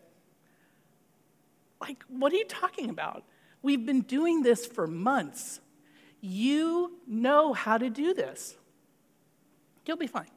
Like, 1.84 2.02
what 2.08 2.32
are 2.32 2.36
you 2.36 2.46
talking 2.46 2.88
about? 2.88 3.24
We've 3.60 3.84
been 3.84 4.00
doing 4.00 4.42
this 4.42 4.64
for 4.64 4.86
months. 4.86 5.60
You 6.22 6.92
know 7.06 7.52
how 7.52 7.76
to 7.76 7.90
do 7.90 8.14
this. 8.14 8.56
You'll 9.84 9.98
be 9.98 10.06
fine. 10.06 10.30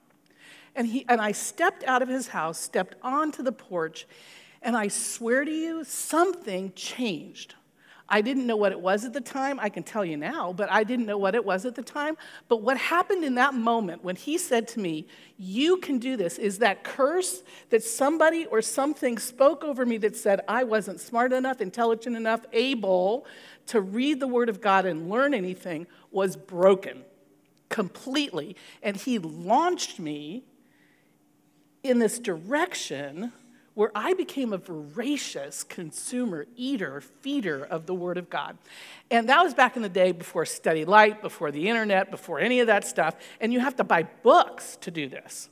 And, 0.76 0.88
he, 0.88 1.06
and 1.08 1.22
I 1.22 1.32
stepped 1.32 1.86
out 1.86 2.02
of 2.02 2.10
his 2.10 2.28
house, 2.28 2.60
stepped 2.60 2.96
onto 3.02 3.44
the 3.44 3.54
porch, 3.54 4.06
and 4.62 4.76
I 4.76 4.90
swear 4.90 5.46
to 5.46 5.52
you, 5.52 5.86
something 5.86 6.74
changed. 6.76 7.56
I 8.10 8.22
didn't 8.22 8.48
know 8.48 8.56
what 8.56 8.72
it 8.72 8.80
was 8.80 9.04
at 9.04 9.14
the 9.14 9.22
time. 9.22 9.60
I 9.60 9.70
can 9.70 9.84
tell 9.84 10.06
you 10.06 10.16
now, 10.16 10.54
but 10.54 10.72
I 10.72 10.84
didn't 10.84 11.06
know 11.06 11.18
what 11.18 11.36
it 11.36 11.44
was 11.44 11.66
at 11.66 11.76
the 11.76 11.82
time. 11.82 12.18
But 12.48 12.62
what 12.62 12.78
happened 12.78 13.24
in 13.26 13.36
that 13.36 13.54
moment 13.54 14.04
when 14.04 14.16
he 14.16 14.38
said 14.38 14.68
to 14.70 14.80
me, 14.80 15.08
You 15.38 15.78
can 15.78 16.00
do 16.00 16.16
this, 16.16 16.38
is 16.38 16.60
that 16.60 16.84
curse 16.84 17.44
that 17.70 17.84
somebody 17.84 18.46
or 18.46 18.62
something 18.62 19.18
spoke 19.18 19.64
over 19.64 19.86
me 19.86 19.98
that 19.98 20.16
said 20.16 20.42
I 20.48 20.64
wasn't 20.64 21.02
smart 21.02 21.34
enough, 21.34 21.60
intelligent 21.60 22.16
enough, 22.16 22.46
able 22.54 23.26
to 23.68 23.82
read 23.82 24.20
the 24.20 24.28
Word 24.28 24.48
of 24.48 24.62
God 24.62 24.86
and 24.86 25.10
learn 25.10 25.34
anything 25.34 25.88
was 26.12 26.38
broken 26.38 27.04
completely. 27.70 28.56
And 28.82 28.96
he 28.96 29.20
launched 29.20 30.00
me 30.00 30.44
in 31.84 32.00
this 32.00 32.20
direction 32.20 33.34
where 33.78 33.92
I 33.94 34.16
became 34.16 34.54
a 34.54 34.58
voracious 34.58 35.64
consumer, 35.64 36.48
eater, 36.56 37.00
feeder 37.00 37.64
of 37.64 37.86
the 37.86 37.94
Word 37.94 38.18
of 38.18 38.28
God. 38.28 38.58
And 39.12 39.30
that 39.30 39.44
was 39.44 39.54
back 39.54 39.76
in 39.76 39.84
the 39.84 39.88
day 39.88 40.14
before 40.14 40.48
Study 40.48 40.84
Light, 40.84 41.22
before 41.22 41.52
the 41.52 41.70
internet, 41.70 42.10
before 42.10 42.40
any 42.40 42.60
of 42.60 42.66
that 42.66 42.88
stuff. 42.88 43.16
And 43.40 43.54
you 43.54 43.60
have 43.60 43.76
to 43.76 43.84
buy 43.84 44.02
books 44.24 44.78
to 44.78 44.90
do 44.90 45.08
this. 45.08 45.50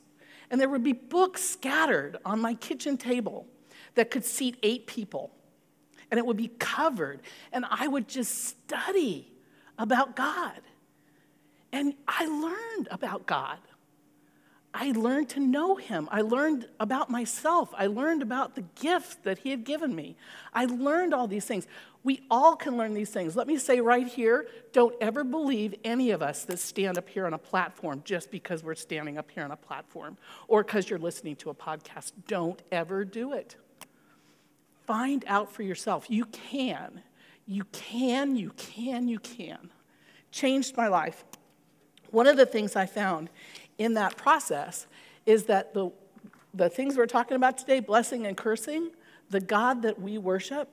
And 0.49 0.59
there 0.59 0.67
would 0.69 0.83
be 0.83 0.93
books 0.93 1.43
scattered 1.43 2.17
on 2.25 2.41
my 2.41 2.55
kitchen 2.55 2.97
table 2.97 3.45
that 3.93 4.09
could 4.09 4.25
seat 4.25 4.57
eight 4.63 4.87
people. 4.87 5.29
And 6.09 6.17
it 6.17 6.25
would 6.25 6.35
be 6.35 6.47
covered. 6.57 7.21
And 7.51 7.63
I 7.69 7.87
would 7.87 8.07
just 8.07 8.45
study 8.45 9.31
about 9.77 10.15
God. 10.15 10.61
And 11.71 11.93
I 12.07 12.25
learned 12.25 12.87
about 12.89 13.27
God. 13.27 13.59
I 14.77 14.91
learned 14.91 15.29
to 15.29 15.39
know 15.39 15.77
him. 15.77 16.09
I 16.11 16.19
learned 16.19 16.67
about 16.81 17.09
myself. 17.09 17.73
I 17.77 17.87
learned 17.87 18.21
about 18.21 18.55
the 18.55 18.63
gift 18.81 19.23
that 19.23 19.37
he 19.37 19.49
had 19.51 19.63
given 19.63 19.95
me. 19.95 20.17
I 20.53 20.65
learned 20.65 21.13
all 21.13 21.27
these 21.27 21.45
things. 21.45 21.65
We 22.03 22.23
all 22.29 22.57
can 22.57 22.75
learn 22.75 22.93
these 22.93 23.09
things. 23.09 23.37
Let 23.37 23.47
me 23.47 23.57
say 23.57 23.79
right 23.79 24.05
here 24.05 24.47
don't 24.73 24.93
ever 24.99 25.23
believe 25.23 25.75
any 25.85 26.11
of 26.11 26.21
us 26.21 26.43
that 26.43 26.59
stand 26.59 26.97
up 26.97 27.07
here 27.07 27.25
on 27.25 27.33
a 27.33 27.37
platform 27.37 28.01
just 28.03 28.29
because 28.31 28.65
we're 28.65 28.75
standing 28.75 29.17
up 29.17 29.31
here 29.31 29.45
on 29.45 29.51
a 29.51 29.55
platform 29.55 30.17
or 30.49 30.61
because 30.61 30.89
you're 30.89 30.99
listening 30.99 31.37
to 31.37 31.51
a 31.51 31.55
podcast. 31.55 32.11
Don't 32.27 32.61
ever 32.69 33.05
do 33.05 33.31
it. 33.31 33.55
Find 34.85 35.23
out 35.25 35.53
for 35.53 35.63
yourself. 35.63 36.07
You 36.09 36.25
can. 36.25 37.01
You 37.47 37.63
can, 37.71 38.35
you 38.35 38.51
can, 38.57 39.07
you 39.07 39.19
can. 39.19 39.71
Changed 40.31 40.75
my 40.75 40.89
life. 40.89 41.23
One 42.11 42.27
of 42.27 42.37
the 42.37 42.45
things 42.45 42.75
I 42.75 42.85
found 42.85 43.29
in 43.77 43.93
that 43.95 44.17
process 44.17 44.87
is 45.25 45.45
that 45.45 45.73
the, 45.73 45.91
the 46.53 46.69
things 46.69 46.97
we're 46.97 47.05
talking 47.05 47.35
about 47.35 47.57
today, 47.57 47.79
blessing 47.79 48.25
and 48.25 48.37
cursing, 48.37 48.91
the 49.29 49.39
God 49.39 49.81
that 49.81 50.01
we 50.01 50.17
worship, 50.17 50.69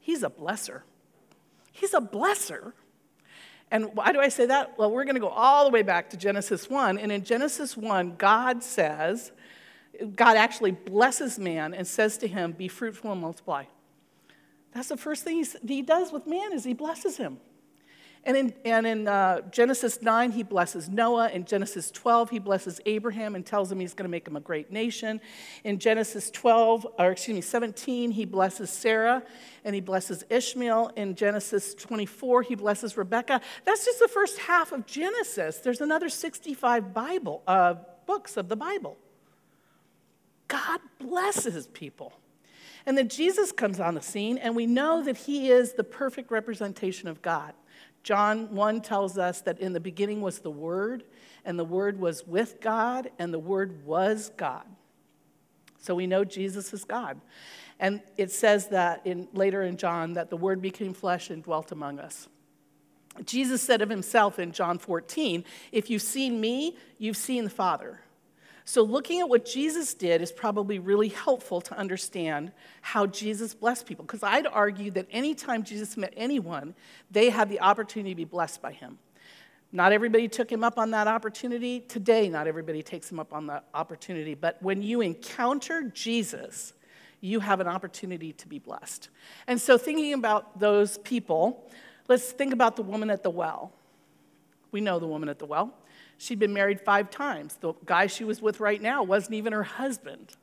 He's 0.00 0.22
a 0.22 0.30
blesser. 0.30 0.82
He's 1.72 1.92
a 1.92 2.00
blesser. 2.00 2.72
And 3.70 3.94
why 3.94 4.12
do 4.12 4.20
I 4.20 4.28
say 4.28 4.46
that? 4.46 4.78
Well, 4.78 4.90
we're 4.90 5.04
going 5.04 5.16
to 5.16 5.20
go 5.20 5.28
all 5.28 5.64
the 5.64 5.70
way 5.70 5.82
back 5.82 6.10
to 6.10 6.16
Genesis 6.16 6.70
1. 6.70 6.98
And 6.98 7.10
in 7.10 7.24
Genesis 7.24 7.76
1, 7.76 8.14
God 8.16 8.62
says, 8.62 9.32
God 10.14 10.36
actually 10.36 10.70
blesses 10.70 11.38
man 11.38 11.74
and 11.74 11.86
says 11.86 12.16
to 12.18 12.28
him, 12.28 12.52
Be 12.52 12.68
fruitful 12.68 13.10
and 13.12 13.20
multiply. 13.20 13.64
That's 14.72 14.88
the 14.88 14.96
first 14.96 15.24
thing 15.24 15.44
he 15.66 15.82
does 15.82 16.12
with 16.12 16.26
man 16.26 16.52
is 16.52 16.64
he 16.64 16.74
blesses 16.74 17.16
him. 17.16 17.38
And 18.26 18.36
in, 18.36 18.54
and 18.64 18.86
in 18.88 19.06
uh, 19.06 19.42
Genesis 19.52 20.02
9, 20.02 20.32
he 20.32 20.42
blesses 20.42 20.88
Noah. 20.88 21.30
In 21.30 21.44
Genesis 21.44 21.92
12, 21.92 22.30
he 22.30 22.38
blesses 22.40 22.80
Abraham 22.84 23.36
and 23.36 23.46
tells 23.46 23.70
him 23.70 23.78
he's 23.78 23.94
going 23.94 24.04
to 24.04 24.10
make 24.10 24.26
him 24.26 24.34
a 24.34 24.40
great 24.40 24.72
nation. 24.72 25.20
In 25.62 25.78
Genesis 25.78 26.28
12, 26.32 26.88
or 26.98 27.12
excuse 27.12 27.36
me, 27.36 27.40
17, 27.40 28.10
he 28.10 28.24
blesses 28.24 28.68
Sarah 28.68 29.22
and 29.64 29.76
he 29.76 29.80
blesses 29.80 30.24
Ishmael. 30.28 30.90
In 30.96 31.14
Genesis 31.14 31.76
24, 31.76 32.42
he 32.42 32.56
blesses 32.56 32.96
Rebekah. 32.96 33.40
That's 33.64 33.84
just 33.84 34.00
the 34.00 34.08
first 34.08 34.38
half 34.38 34.72
of 34.72 34.86
Genesis. 34.86 35.58
There's 35.58 35.80
another 35.80 36.08
65 36.08 36.92
Bible 36.92 37.44
uh, 37.46 37.74
books 38.06 38.36
of 38.36 38.48
the 38.48 38.56
Bible. 38.56 38.96
God 40.48 40.80
blesses 40.98 41.68
people. 41.68 42.12
And 42.86 42.98
then 42.98 43.08
Jesus 43.08 43.52
comes 43.52 43.78
on 43.78 43.94
the 43.94 44.02
scene, 44.02 44.38
and 44.38 44.54
we 44.54 44.66
know 44.66 45.02
that 45.04 45.16
he 45.16 45.50
is 45.50 45.74
the 45.74 45.84
perfect 45.84 46.32
representation 46.32 47.08
of 47.08 47.22
God. 47.22 47.52
John 48.06 48.54
1 48.54 48.82
tells 48.82 49.18
us 49.18 49.40
that 49.40 49.58
in 49.58 49.72
the 49.72 49.80
beginning 49.80 50.20
was 50.20 50.38
the 50.38 50.48
Word, 50.48 51.02
and 51.44 51.58
the 51.58 51.64
Word 51.64 51.98
was 51.98 52.24
with 52.24 52.60
God, 52.60 53.10
and 53.18 53.34
the 53.34 53.38
Word 53.40 53.84
was 53.84 54.30
God. 54.36 54.62
So 55.80 55.92
we 55.96 56.06
know 56.06 56.22
Jesus 56.22 56.72
is 56.72 56.84
God. 56.84 57.20
And 57.80 58.00
it 58.16 58.30
says 58.30 58.68
that 58.68 59.04
in, 59.04 59.26
later 59.32 59.64
in 59.64 59.76
John 59.76 60.12
that 60.12 60.30
the 60.30 60.36
Word 60.36 60.62
became 60.62 60.94
flesh 60.94 61.30
and 61.30 61.42
dwelt 61.42 61.72
among 61.72 61.98
us. 61.98 62.28
Jesus 63.24 63.60
said 63.60 63.82
of 63.82 63.90
himself 63.90 64.38
in 64.38 64.52
John 64.52 64.78
14, 64.78 65.42
If 65.72 65.90
you've 65.90 66.00
seen 66.00 66.40
me, 66.40 66.76
you've 66.98 67.16
seen 67.16 67.42
the 67.42 67.50
Father. 67.50 68.02
So, 68.68 68.82
looking 68.82 69.20
at 69.20 69.28
what 69.28 69.44
Jesus 69.44 69.94
did 69.94 70.20
is 70.20 70.32
probably 70.32 70.80
really 70.80 71.06
helpful 71.08 71.60
to 71.60 71.78
understand 71.78 72.50
how 72.80 73.06
Jesus 73.06 73.54
blessed 73.54 73.86
people. 73.86 74.04
Because 74.04 74.24
I'd 74.24 74.44
argue 74.44 74.90
that 74.90 75.06
anytime 75.12 75.62
Jesus 75.62 75.96
met 75.96 76.12
anyone, 76.16 76.74
they 77.08 77.30
had 77.30 77.48
the 77.48 77.60
opportunity 77.60 78.10
to 78.10 78.16
be 78.16 78.24
blessed 78.24 78.60
by 78.60 78.72
him. 78.72 78.98
Not 79.70 79.92
everybody 79.92 80.26
took 80.26 80.50
him 80.50 80.64
up 80.64 80.78
on 80.78 80.90
that 80.90 81.06
opportunity. 81.06 81.78
Today, 81.78 82.28
not 82.28 82.48
everybody 82.48 82.82
takes 82.82 83.10
him 83.10 83.20
up 83.20 83.32
on 83.32 83.46
that 83.46 83.66
opportunity. 83.72 84.34
But 84.34 84.60
when 84.60 84.82
you 84.82 85.00
encounter 85.00 85.84
Jesus, 85.94 86.72
you 87.20 87.38
have 87.38 87.60
an 87.60 87.68
opportunity 87.68 88.32
to 88.32 88.48
be 88.48 88.58
blessed. 88.58 89.10
And 89.46 89.60
so, 89.60 89.78
thinking 89.78 90.12
about 90.12 90.58
those 90.58 90.98
people, 90.98 91.70
let's 92.08 92.32
think 92.32 92.52
about 92.52 92.74
the 92.74 92.82
woman 92.82 93.10
at 93.10 93.22
the 93.22 93.30
well. 93.30 93.72
We 94.72 94.80
know 94.80 94.98
the 94.98 95.06
woman 95.06 95.28
at 95.28 95.38
the 95.38 95.46
well. 95.46 95.72
She'd 96.18 96.38
been 96.38 96.54
married 96.54 96.80
five 96.80 97.10
times. 97.10 97.56
The 97.60 97.74
guy 97.84 98.06
she 98.06 98.24
was 98.24 98.40
with 98.40 98.60
right 98.60 98.80
now 98.80 99.02
wasn't 99.02 99.34
even 99.34 99.52
her 99.52 99.62
husband. 99.62 100.36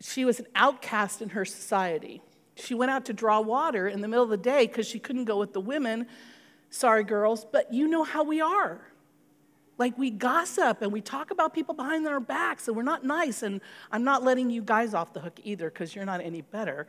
She 0.00 0.24
was 0.24 0.38
an 0.38 0.46
outcast 0.54 1.22
in 1.22 1.30
her 1.30 1.44
society. 1.44 2.22
She 2.56 2.74
went 2.74 2.90
out 2.90 3.04
to 3.06 3.12
draw 3.12 3.40
water 3.40 3.88
in 3.88 4.00
the 4.00 4.08
middle 4.08 4.24
of 4.24 4.30
the 4.30 4.36
day 4.36 4.66
because 4.66 4.86
she 4.86 4.98
couldn't 4.98 5.24
go 5.24 5.38
with 5.38 5.52
the 5.52 5.60
women. 5.60 6.06
Sorry, 6.70 7.04
girls, 7.04 7.46
but 7.50 7.72
you 7.72 7.88
know 7.88 8.04
how 8.04 8.22
we 8.22 8.40
are. 8.40 8.80
Like 9.78 9.96
we 9.96 10.10
gossip 10.10 10.82
and 10.82 10.92
we 10.92 11.00
talk 11.00 11.30
about 11.30 11.54
people 11.54 11.74
behind 11.74 12.04
their 12.04 12.20
backs 12.20 12.66
and 12.66 12.76
we're 12.76 12.82
not 12.82 13.04
nice. 13.04 13.42
And 13.42 13.60
I'm 13.92 14.04
not 14.04 14.24
letting 14.24 14.50
you 14.50 14.60
guys 14.60 14.92
off 14.92 15.12
the 15.12 15.20
hook 15.20 15.40
either 15.44 15.70
because 15.70 15.94
you're 15.94 16.04
not 16.04 16.20
any 16.20 16.42
better. 16.42 16.88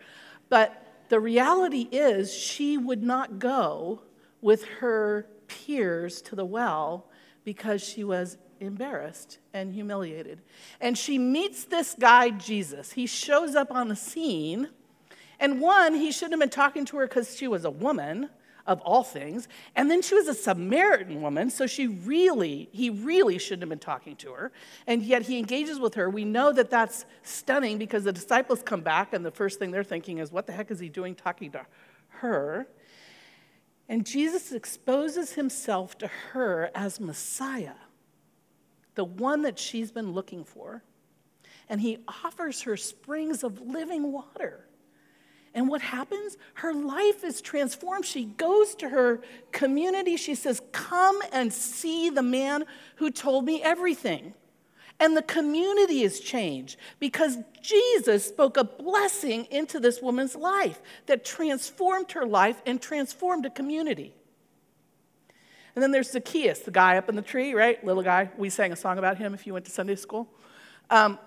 But 0.49 0.85
the 1.09 1.19
reality 1.19 1.87
is, 1.91 2.33
she 2.33 2.77
would 2.77 3.03
not 3.03 3.39
go 3.39 4.01
with 4.41 4.63
her 4.79 5.27
peers 5.49 6.21
to 6.21 6.35
the 6.35 6.45
well 6.45 7.09
because 7.43 7.83
she 7.83 8.03
was 8.03 8.37
embarrassed 8.61 9.39
and 9.53 9.73
humiliated. 9.73 10.41
And 10.79 10.97
she 10.97 11.17
meets 11.17 11.65
this 11.65 11.95
guy, 11.99 12.29
Jesus. 12.29 12.93
He 12.93 13.05
shows 13.05 13.55
up 13.55 13.71
on 13.71 13.89
the 13.89 13.95
scene. 13.95 14.69
And 15.39 15.59
one, 15.59 15.95
he 15.95 16.11
shouldn't 16.11 16.33
have 16.33 16.39
been 16.39 16.49
talking 16.49 16.85
to 16.85 16.97
her 16.97 17.07
because 17.07 17.35
she 17.35 17.47
was 17.47 17.65
a 17.65 17.69
woman, 17.69 18.29
of 18.69 18.79
all 18.81 19.03
things. 19.03 19.47
And 19.75 19.89
then 19.89 20.03
she 20.03 20.13
was 20.13 20.27
a 20.27 20.33
Samaritan 20.33 21.23
woman, 21.23 21.49
so 21.49 21.65
she 21.65 21.87
really, 21.87 22.69
he 22.71 22.91
really 22.91 23.39
shouldn't 23.39 23.63
have 23.63 23.69
been 23.69 23.79
talking 23.79 24.15
to 24.17 24.31
her. 24.31 24.51
And 24.85 25.01
yet 25.01 25.23
he 25.23 25.39
engages 25.39 25.79
with 25.79 25.95
her. 25.95 26.07
We 26.07 26.23
know 26.23 26.53
that 26.53 26.69
that's 26.69 27.05
stunning 27.23 27.79
because 27.79 28.03
the 28.03 28.13
disciples 28.13 28.61
come 28.63 28.81
back, 28.81 29.11
and 29.11 29.25
the 29.25 29.31
first 29.31 29.57
thing 29.57 29.71
they're 29.71 29.83
thinking 29.83 30.19
is, 30.19 30.31
what 30.31 30.45
the 30.45 30.53
heck 30.53 30.69
is 30.69 30.79
he 30.79 30.87
doing 30.87 31.15
talking 31.15 31.51
to 31.53 31.65
her? 32.09 32.67
And 33.89 34.05
Jesus 34.05 34.51
exposes 34.51 35.33
himself 35.33 35.97
to 35.97 36.07
her 36.31 36.69
as 36.75 36.99
Messiah, 36.99 37.73
the 38.93 39.03
one 39.03 39.41
that 39.41 39.57
she's 39.57 39.91
been 39.91 40.13
looking 40.13 40.45
for. 40.45 40.83
And 41.67 41.81
he 41.81 41.97
offers 42.23 42.61
her 42.61 42.77
springs 42.77 43.43
of 43.43 43.59
living 43.59 44.11
water. 44.11 44.67
And 45.55 45.67
what 45.67 45.81
happens? 45.81 46.37
Her 46.53 46.71
life 46.71 47.23
is 47.23 47.41
transformed. 47.41 48.05
She 48.05 48.25
goes 48.25 48.75
to 48.75 48.89
her 48.89 49.21
community. 49.51 50.15
She 50.17 50.35
says, 50.35 50.61
Come 50.71 51.19
and 51.31 51.51
see 51.51 52.11
the 52.11 52.21
man 52.21 52.65
who 52.97 53.09
told 53.09 53.45
me 53.45 53.63
everything. 53.63 54.35
And 54.99 55.15
the 55.15 55.21
community 55.21 56.03
is 56.03 56.19
changed 56.19 56.77
because 56.99 57.37
Jesus 57.61 58.25
spoke 58.25 58.57
a 58.57 58.65
blessing 58.65 59.45
into 59.45 59.79
this 59.79 60.01
woman's 60.01 60.35
life 60.35 60.81
that 61.05 61.23
transformed 61.23 62.11
her 62.11 62.25
life 62.25 62.61
and 62.65 62.81
transformed 62.81 63.45
a 63.45 63.49
community. 63.49 64.13
And 65.75 65.81
then 65.81 65.91
there's 65.91 66.11
Zacchaeus, 66.11 66.59
the 66.59 66.71
guy 66.71 66.97
up 66.97 67.07
in 67.07 67.15
the 67.15 67.21
tree, 67.21 67.53
right? 67.53 67.81
Little 67.83 68.03
guy. 68.03 68.29
We 68.37 68.49
sang 68.49 68.73
a 68.73 68.75
song 68.75 68.97
about 68.97 69.17
him 69.17 69.33
if 69.33 69.47
you 69.47 69.53
went 69.53 69.65
to 69.65 69.71
Sunday 69.71 69.95
school. 69.95 70.27
Um, 70.89 71.17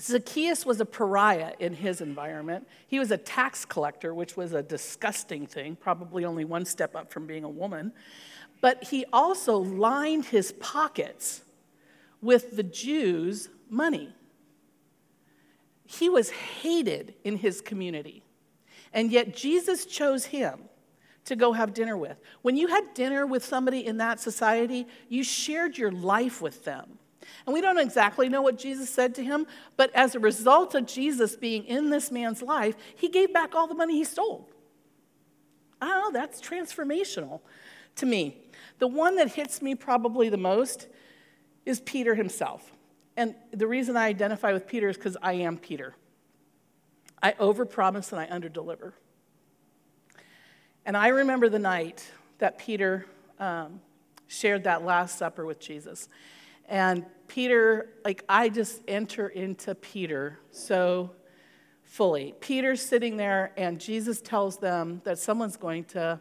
Zacchaeus 0.00 0.66
was 0.66 0.80
a 0.80 0.84
pariah 0.84 1.54
in 1.58 1.72
his 1.72 2.00
environment. 2.00 2.68
He 2.86 2.98
was 2.98 3.10
a 3.10 3.16
tax 3.16 3.64
collector, 3.64 4.14
which 4.14 4.36
was 4.36 4.52
a 4.52 4.62
disgusting 4.62 5.46
thing, 5.46 5.74
probably 5.74 6.24
only 6.24 6.44
one 6.44 6.66
step 6.66 6.94
up 6.94 7.10
from 7.10 7.26
being 7.26 7.44
a 7.44 7.48
woman. 7.48 7.92
But 8.60 8.84
he 8.84 9.06
also 9.12 9.56
lined 9.56 10.26
his 10.26 10.52
pockets 10.52 11.42
with 12.26 12.56
the 12.56 12.62
Jews' 12.62 13.48
money. 13.70 14.12
He 15.86 16.10
was 16.10 16.30
hated 16.30 17.14
in 17.24 17.36
his 17.36 17.60
community. 17.60 18.24
And 18.92 19.10
yet 19.10 19.34
Jesus 19.34 19.86
chose 19.86 20.26
him 20.26 20.60
to 21.24 21.36
go 21.36 21.52
have 21.52 21.72
dinner 21.72 21.96
with. 21.96 22.18
When 22.42 22.56
you 22.56 22.68
had 22.68 22.94
dinner 22.94 23.26
with 23.26 23.44
somebody 23.44 23.86
in 23.86 23.96
that 23.98 24.20
society, 24.20 24.86
you 25.08 25.22
shared 25.22 25.78
your 25.78 25.92
life 25.92 26.40
with 26.42 26.64
them. 26.64 26.98
And 27.44 27.54
we 27.54 27.60
don't 27.60 27.78
exactly 27.78 28.28
know 28.28 28.42
what 28.42 28.58
Jesus 28.58 28.90
said 28.90 29.14
to 29.16 29.24
him, 29.24 29.46
but 29.76 29.94
as 29.94 30.14
a 30.14 30.20
result 30.20 30.74
of 30.74 30.86
Jesus 30.86 31.36
being 31.36 31.64
in 31.64 31.90
this 31.90 32.10
man's 32.10 32.42
life, 32.42 32.76
he 32.94 33.08
gave 33.08 33.32
back 33.32 33.54
all 33.54 33.66
the 33.66 33.74
money 33.74 33.94
he 33.94 34.04
stole. 34.04 34.48
I 35.80 36.10
that's 36.12 36.40
transformational 36.40 37.40
to 37.96 38.06
me. 38.06 38.44
The 38.78 38.86
one 38.86 39.16
that 39.16 39.32
hits 39.32 39.60
me 39.60 39.74
probably 39.74 40.28
the 40.28 40.36
most 40.36 40.88
is 41.66 41.80
Peter 41.80 42.14
himself. 42.14 42.72
And 43.16 43.34
the 43.50 43.66
reason 43.66 43.96
I 43.96 44.06
identify 44.06 44.52
with 44.52 44.66
Peter 44.66 44.88
is 44.88 44.96
because 44.96 45.16
I 45.20 45.34
am 45.34 45.58
Peter. 45.58 45.94
I 47.22 47.32
overpromise 47.32 48.12
and 48.12 48.20
I 48.20 48.26
underdeliver. 48.26 48.92
And 50.84 50.96
I 50.96 51.08
remember 51.08 51.48
the 51.48 51.58
night 51.58 52.08
that 52.38 52.58
Peter 52.58 53.06
um, 53.40 53.80
shared 54.28 54.64
that 54.64 54.84
Last 54.84 55.18
Supper 55.18 55.44
with 55.44 55.58
Jesus. 55.58 56.08
And 56.68 57.04
Peter, 57.26 57.90
like, 58.04 58.24
I 58.28 58.48
just 58.48 58.82
enter 58.86 59.28
into 59.28 59.74
Peter 59.74 60.38
so 60.50 61.10
fully. 61.82 62.34
Peter's 62.40 62.82
sitting 62.82 63.16
there, 63.16 63.52
and 63.56 63.80
Jesus 63.80 64.20
tells 64.20 64.58
them 64.58 65.00
that 65.04 65.18
someone's 65.18 65.56
going 65.56 65.84
to 65.84 66.20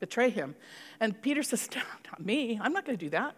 betray 0.00 0.30
him. 0.30 0.54
And 1.00 1.20
Peter 1.20 1.42
says, 1.42 1.68
no, 1.74 1.82
Not 2.10 2.24
me. 2.24 2.58
I'm 2.62 2.72
not 2.72 2.84
going 2.84 2.96
to 2.96 3.04
do 3.04 3.10
that. 3.10 3.34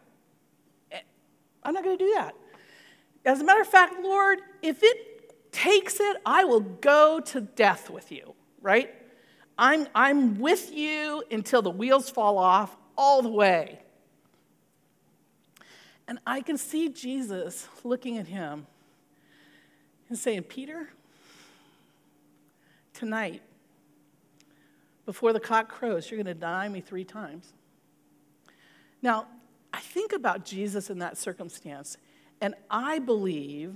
I'm 1.62 1.74
not 1.74 1.84
going 1.84 1.98
to 1.98 2.04
do 2.04 2.12
that. 2.14 2.34
As 3.24 3.40
a 3.40 3.44
matter 3.44 3.60
of 3.60 3.68
fact, 3.68 3.94
Lord, 4.02 4.40
if 4.62 4.82
it 4.82 5.52
takes 5.52 6.00
it, 6.00 6.16
I 6.24 6.44
will 6.44 6.60
go 6.60 7.20
to 7.20 7.40
death 7.40 7.90
with 7.90 8.12
you, 8.12 8.34
right? 8.62 8.94
I'm, 9.58 9.88
I'm 9.94 10.38
with 10.38 10.72
you 10.72 11.24
until 11.30 11.62
the 11.62 11.70
wheels 11.70 12.08
fall 12.08 12.38
off 12.38 12.76
all 12.96 13.22
the 13.22 13.28
way. 13.28 13.80
And 16.06 16.18
I 16.26 16.40
can 16.40 16.56
see 16.56 16.88
Jesus 16.88 17.68
looking 17.84 18.18
at 18.18 18.28
him 18.28 18.66
and 20.08 20.18
saying, 20.18 20.44
Peter, 20.44 20.88
tonight, 22.94 23.42
before 25.04 25.32
the 25.32 25.40
cock 25.40 25.68
crows, 25.68 26.10
you're 26.10 26.16
going 26.16 26.26
to 26.26 26.34
deny 26.34 26.68
me 26.68 26.80
three 26.80 27.04
times. 27.04 27.52
Now, 29.02 29.26
I 29.72 29.80
think 29.80 30.12
about 30.12 30.44
Jesus 30.44 30.90
in 30.90 30.98
that 31.00 31.18
circumstance, 31.18 31.96
and 32.40 32.54
I 32.70 32.98
believe, 32.98 33.74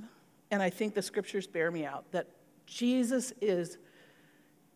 and 0.51 0.63
I 0.63 0.71
think 0.71 0.95
the 0.95 1.03
scriptures 1.03 1.47
bear 1.47 1.71
me 1.71 1.85
out, 1.85 2.11
that 2.13 2.29
Jesus 2.67 3.33
is 3.41 3.79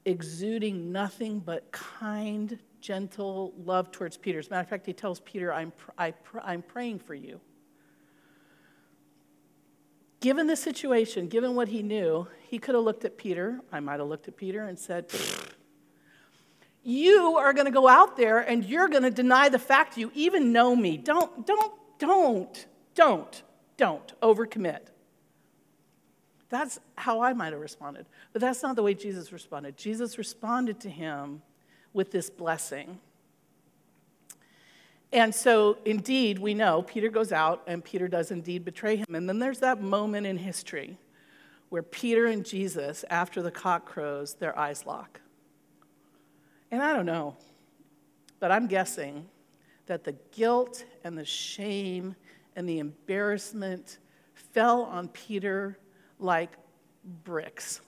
exuding 0.04 0.92
nothing 0.92 1.40
but 1.40 1.70
kind, 1.72 2.58
gentle 2.80 3.52
love 3.64 3.90
towards 3.90 4.16
Peter. 4.16 4.38
As 4.38 4.46
a 4.46 4.50
matter 4.50 4.62
of 4.62 4.68
fact, 4.68 4.86
he 4.86 4.92
tells 4.92 5.20
Peter, 5.20 5.52
I'm, 5.52 5.72
I, 5.98 6.14
I'm 6.42 6.62
praying 6.62 7.00
for 7.00 7.14
you. 7.14 7.40
Given 10.20 10.46
the 10.46 10.56
situation, 10.56 11.28
given 11.28 11.54
what 11.54 11.68
he 11.68 11.82
knew, 11.82 12.26
he 12.48 12.58
could 12.58 12.74
have 12.74 12.84
looked 12.84 13.04
at 13.04 13.16
Peter. 13.16 13.60
I 13.72 13.80
might 13.80 14.00
have 14.00 14.08
looked 14.08 14.28
at 14.28 14.36
Peter 14.36 14.64
and 14.64 14.78
said, 14.78 15.10
You 16.88 17.36
are 17.36 17.52
going 17.52 17.64
to 17.64 17.72
go 17.72 17.88
out 17.88 18.16
there 18.16 18.38
and 18.38 18.64
you're 18.64 18.86
going 18.86 19.02
to 19.02 19.10
deny 19.10 19.48
the 19.48 19.58
fact 19.58 19.98
you 19.98 20.12
even 20.14 20.52
know 20.52 20.76
me. 20.76 20.96
Don't, 20.96 21.44
don't, 21.44 21.72
don't, 21.98 22.66
don't, 22.94 23.42
don't 23.76 24.20
overcommit. 24.20 24.82
That's 26.48 26.78
how 26.94 27.22
I 27.22 27.32
might 27.32 27.52
have 27.52 27.60
responded. 27.60 28.06
But 28.32 28.40
that's 28.40 28.62
not 28.62 28.76
the 28.76 28.84
way 28.84 28.94
Jesus 28.94 29.32
responded. 29.32 29.76
Jesus 29.76 30.16
responded 30.16 30.78
to 30.78 30.88
him 30.88 31.42
with 31.92 32.12
this 32.12 32.30
blessing. 32.30 33.00
And 35.12 35.34
so, 35.34 35.78
indeed, 35.84 36.38
we 36.38 36.54
know 36.54 36.82
Peter 36.82 37.08
goes 37.08 37.32
out 37.32 37.64
and 37.66 37.84
Peter 37.84 38.06
does 38.06 38.30
indeed 38.30 38.64
betray 38.64 38.94
him. 38.94 39.12
And 39.12 39.28
then 39.28 39.40
there's 39.40 39.58
that 39.58 39.82
moment 39.82 40.24
in 40.24 40.38
history 40.38 40.98
where 41.68 41.82
Peter 41.82 42.26
and 42.26 42.46
Jesus, 42.46 43.04
after 43.10 43.42
the 43.42 43.50
cock 43.50 43.86
crows, 43.86 44.34
their 44.34 44.56
eyes 44.56 44.86
lock. 44.86 45.20
And 46.70 46.82
I 46.82 46.92
don't 46.92 47.06
know, 47.06 47.36
but 48.40 48.50
I'm 48.50 48.66
guessing 48.66 49.26
that 49.86 50.04
the 50.04 50.16
guilt 50.32 50.84
and 51.04 51.16
the 51.16 51.24
shame 51.24 52.16
and 52.56 52.68
the 52.68 52.78
embarrassment 52.80 53.98
fell 54.34 54.82
on 54.82 55.08
Peter 55.08 55.78
like 56.18 56.50
bricks. 57.24 57.80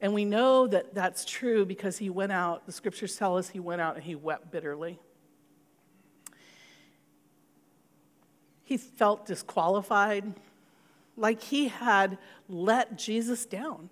And 0.00 0.12
we 0.12 0.24
know 0.24 0.66
that 0.66 0.94
that's 0.94 1.24
true 1.24 1.64
because 1.64 1.98
he 1.98 2.10
went 2.10 2.32
out, 2.32 2.66
the 2.66 2.72
scriptures 2.72 3.16
tell 3.16 3.36
us 3.38 3.48
he 3.48 3.60
went 3.60 3.80
out 3.80 3.94
and 3.94 4.04
he 4.04 4.14
wept 4.14 4.50
bitterly. 4.50 4.98
He 8.64 8.76
felt 8.76 9.26
disqualified, 9.26 10.34
like 11.16 11.42
he 11.42 11.68
had 11.68 12.18
let 12.48 12.98
Jesus 12.98 13.46
down. 13.46 13.90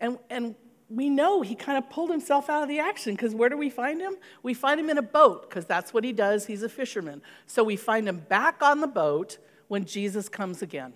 And, 0.00 0.18
and 0.28 0.54
we 0.90 1.08
know 1.08 1.42
he 1.42 1.54
kind 1.54 1.78
of 1.78 1.88
pulled 1.88 2.10
himself 2.10 2.50
out 2.50 2.62
of 2.62 2.68
the 2.68 2.78
action 2.78 3.14
because 3.14 3.34
where 3.34 3.48
do 3.48 3.56
we 3.56 3.70
find 3.70 4.00
him? 4.00 4.16
We 4.42 4.54
find 4.54 4.78
him 4.78 4.90
in 4.90 4.98
a 4.98 5.02
boat 5.02 5.48
because 5.48 5.64
that's 5.64 5.94
what 5.94 6.04
he 6.04 6.12
does. 6.12 6.46
He's 6.46 6.62
a 6.62 6.68
fisherman. 6.68 7.22
So 7.46 7.64
we 7.64 7.76
find 7.76 8.08
him 8.08 8.18
back 8.28 8.62
on 8.62 8.80
the 8.80 8.86
boat 8.86 9.38
when 9.68 9.84
Jesus 9.84 10.28
comes 10.28 10.62
again 10.62 10.92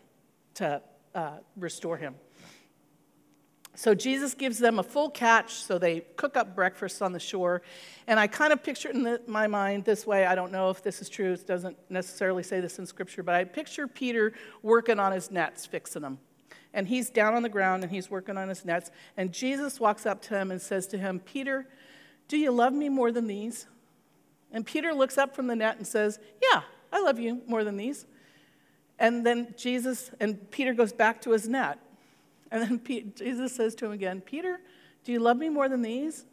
to 0.54 0.82
uh, 1.14 1.38
restore 1.56 1.96
him. 1.96 2.16
So 3.74 3.94
Jesus 3.94 4.34
gives 4.34 4.58
them 4.58 4.80
a 4.80 4.82
full 4.82 5.08
catch, 5.08 5.52
so 5.52 5.78
they 5.78 6.00
cook 6.16 6.36
up 6.36 6.56
breakfast 6.56 7.00
on 7.00 7.12
the 7.12 7.20
shore. 7.20 7.62
And 8.08 8.18
I 8.18 8.26
kind 8.26 8.52
of 8.52 8.60
picture 8.64 8.88
it 8.88 8.96
in 8.96 9.04
the, 9.04 9.20
my 9.28 9.46
mind 9.46 9.84
this 9.84 10.04
way. 10.04 10.26
I 10.26 10.34
don't 10.34 10.50
know 10.50 10.70
if 10.70 10.82
this 10.82 11.00
is 11.00 11.08
true, 11.08 11.32
it 11.32 11.46
doesn't 11.46 11.76
necessarily 11.88 12.42
say 12.42 12.58
this 12.60 12.80
in 12.80 12.86
Scripture, 12.86 13.22
but 13.22 13.36
I 13.36 13.44
picture 13.44 13.86
Peter 13.86 14.32
working 14.62 14.98
on 14.98 15.12
his 15.12 15.30
nets, 15.30 15.64
fixing 15.64 16.02
them. 16.02 16.18
And 16.74 16.88
he's 16.88 17.10
down 17.10 17.34
on 17.34 17.42
the 17.42 17.48
ground 17.48 17.82
and 17.82 17.92
he's 17.92 18.10
working 18.10 18.36
on 18.36 18.48
his 18.48 18.64
nets. 18.64 18.90
And 19.16 19.32
Jesus 19.32 19.80
walks 19.80 20.06
up 20.06 20.20
to 20.22 20.38
him 20.38 20.50
and 20.50 20.60
says 20.60 20.86
to 20.88 20.98
him, 20.98 21.20
Peter, 21.20 21.66
do 22.28 22.36
you 22.36 22.50
love 22.50 22.72
me 22.72 22.88
more 22.88 23.10
than 23.10 23.26
these? 23.26 23.66
And 24.52 24.64
Peter 24.64 24.92
looks 24.92 25.18
up 25.18 25.34
from 25.34 25.46
the 25.46 25.56
net 25.56 25.76
and 25.76 25.86
says, 25.86 26.18
Yeah, 26.42 26.62
I 26.92 27.00
love 27.00 27.18
you 27.18 27.42
more 27.46 27.64
than 27.64 27.76
these. 27.76 28.06
And 28.98 29.24
then 29.24 29.54
Jesus, 29.56 30.10
and 30.20 30.50
Peter 30.50 30.74
goes 30.74 30.92
back 30.92 31.22
to 31.22 31.30
his 31.30 31.48
net. 31.48 31.78
And 32.50 32.80
then 32.84 33.12
Jesus 33.16 33.54
says 33.54 33.74
to 33.76 33.86
him 33.86 33.92
again, 33.92 34.20
Peter, 34.20 34.60
do 35.04 35.12
you 35.12 35.20
love 35.20 35.36
me 35.36 35.48
more 35.48 35.68
than 35.68 35.82
these? 35.82 36.26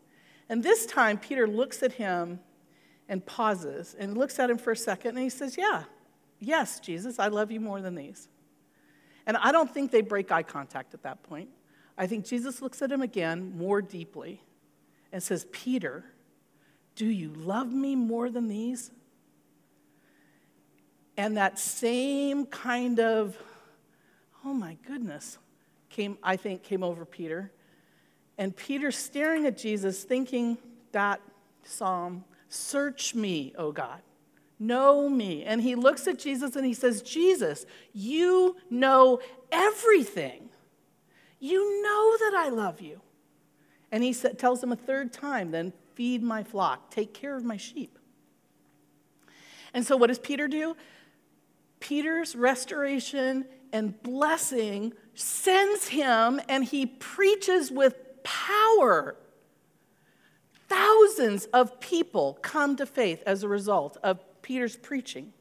And 0.50 0.64
this 0.64 0.86
time, 0.86 1.18
Peter 1.18 1.48
looks 1.48 1.82
at 1.84 1.94
him 1.94 2.40
and 3.08 3.26
pauses 3.26 3.96
and 3.98 4.18
looks 4.18 4.40
at 4.40 4.50
him 4.50 4.58
for 4.58 4.72
a 4.72 4.78
second 4.78 5.12
and 5.12 5.20
he 5.20 5.30
says, 5.30 5.58
Yeah, 5.58 5.84
yes, 6.40 6.80
Jesus, 6.80 7.20
I 7.20 7.28
love 7.28 7.52
you 7.52 7.60
more 7.60 7.82
than 7.82 7.96
these. 7.96 8.28
And 9.26 9.38
I 9.38 9.52
don't 9.52 9.72
think 9.72 9.92
they 9.92 10.02
break 10.02 10.32
eye 10.32 10.44
contact 10.44 10.94
at 10.94 11.04
that 11.04 11.24
point. 11.24 11.50
I 11.98 12.08
think 12.08 12.26
Jesus 12.26 12.62
looks 12.62 12.82
at 12.82 12.92
him 12.92 13.02
again 13.02 13.58
more 13.58 13.82
deeply 13.82 14.42
and 15.12 15.22
says, 15.24 15.46
Peter, 15.52 16.04
Do 16.96 17.06
you 17.06 17.34
love 17.34 17.72
me 17.72 17.96
more 17.96 18.30
than 18.30 18.48
these? 18.48 18.92
And 21.18 21.38
that 21.38 21.58
same 21.58 22.46
kind 22.46 23.00
of, 23.00 23.38
oh 24.44 24.54
my 24.54 24.78
goodness, 24.86 25.38
came, 25.90 26.18
I 26.22 26.36
think, 26.36 26.64
came 26.64 26.84
over 26.84 27.06
Peter. 27.06 27.52
And 28.38 28.56
Peter 28.56 28.92
staring 28.92 29.46
at 29.46 29.58
Jesus, 29.58 30.04
thinking 30.04 30.58
that 30.92 31.22
psalm, 31.64 32.26
Search 32.50 33.16
me, 33.16 33.54
O 33.58 33.72
God. 33.72 34.02
Know 34.58 35.10
me. 35.10 35.44
And 35.44 35.62
he 35.62 35.76
looks 35.76 36.08
at 36.08 36.20
Jesus 36.20 36.56
and 36.56 36.66
he 36.66 36.74
says, 36.74 37.02
Jesus, 37.02 37.66
you 37.94 38.56
know 38.70 39.20
everything. 39.52 40.50
You 41.40 41.84
know 41.84 42.18
that 42.20 42.34
I 42.38 42.50
love 42.50 42.82
you. 42.82 43.02
And 43.92 44.04
he 44.04 44.14
tells 44.14 44.64
him 44.64 44.72
a 44.72 44.76
third 44.76 45.14
time, 45.14 45.52
then 45.52 45.74
feed 45.94 46.24
my 46.24 46.44
flock, 46.44 46.90
take 46.90 47.14
care 47.14 47.36
of 47.36 47.44
my 47.44 47.58
sheep. 47.58 47.98
And 49.74 49.86
so, 49.86 49.98
what 49.98 50.08
does 50.08 50.20
Peter 50.20 50.48
do? 50.48 50.76
Peter's 51.80 52.36
restoration 52.36 53.46
and 53.74 54.02
blessing 54.02 54.94
sends 55.14 55.90
him, 55.90 56.42
and 56.48 56.64
he 56.64 56.86
preaches 56.86 57.72
with 57.72 57.96
power. 58.24 59.18
Thousands 60.68 61.46
of 61.48 61.80
people 61.80 62.40
come 62.42 62.76
to 62.78 62.86
faith 62.86 63.22
as 63.26 63.44
a 63.44 63.48
result 63.48 63.98
of 64.02 64.20
Peter's 64.46 64.76
preaching. 64.76 65.34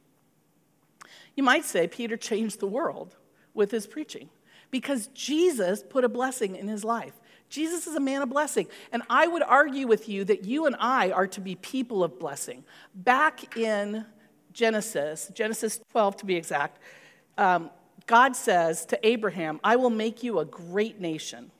You 1.37 1.43
might 1.43 1.67
say 1.67 1.87
Peter 1.87 2.17
changed 2.17 2.59
the 2.59 2.67
world 2.67 3.15
with 3.53 3.71
his 3.71 3.87
preaching 3.87 4.31
because 4.71 5.09
Jesus 5.09 5.85
put 5.87 6.05
a 6.05 6.09
blessing 6.09 6.57
in 6.57 6.69
his 6.69 6.85
life. 6.85 7.13
Jesus 7.51 7.87
is 7.87 7.97
a 7.97 8.01
man 8.01 8.23
of 8.23 8.31
blessing. 8.31 8.67
And 8.93 9.03
I 9.11 9.27
would 9.27 9.43
argue 9.43 9.87
with 9.87 10.09
you 10.09 10.25
that 10.25 10.47
you 10.47 10.65
and 10.65 10.75
I 10.81 11.11
are 11.11 11.27
to 11.27 11.41
be 11.43 11.55
people 11.57 12.03
of 12.03 12.19
blessing. 12.19 12.65
Back 12.95 13.59
in 13.59 14.07
Genesis, 14.55 15.31
Genesis 15.35 15.81
12 15.91 16.17
to 16.17 16.25
be 16.25 16.37
exact, 16.37 16.81
um, 17.37 17.69
God 18.07 18.35
says 18.35 18.87
to 18.87 19.07
Abraham, 19.07 19.61
I 19.63 19.77
will 19.77 19.91
make 19.91 20.23
you 20.23 20.39
a 20.39 20.47
great 20.47 20.99
nation, 20.99 21.51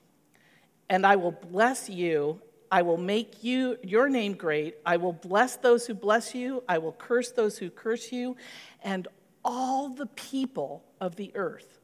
and 0.89 1.07
I 1.07 1.17
will 1.17 1.33
bless 1.33 1.91
you. 1.91 2.41
I 2.75 2.83
will 2.83 2.99
make 2.99 3.45
you 3.45 3.79
your 3.85 4.09
name 4.09 4.33
great. 4.33 4.75
I 4.85 4.97
will 4.97 5.13
bless 5.13 5.55
those 5.55 5.87
who 5.87 5.95
bless 5.95 6.35
you. 6.35 6.65
I 6.69 6.79
will 6.79 6.91
curse 6.91 7.31
those 7.31 7.57
who 7.57 7.71
curse 7.71 8.11
you, 8.11 8.37
and 8.83 9.07
all 9.45 9.91
the 9.91 10.07
people 10.07 10.83
of 11.01 11.15
the 11.15 11.31
earth 11.37 11.79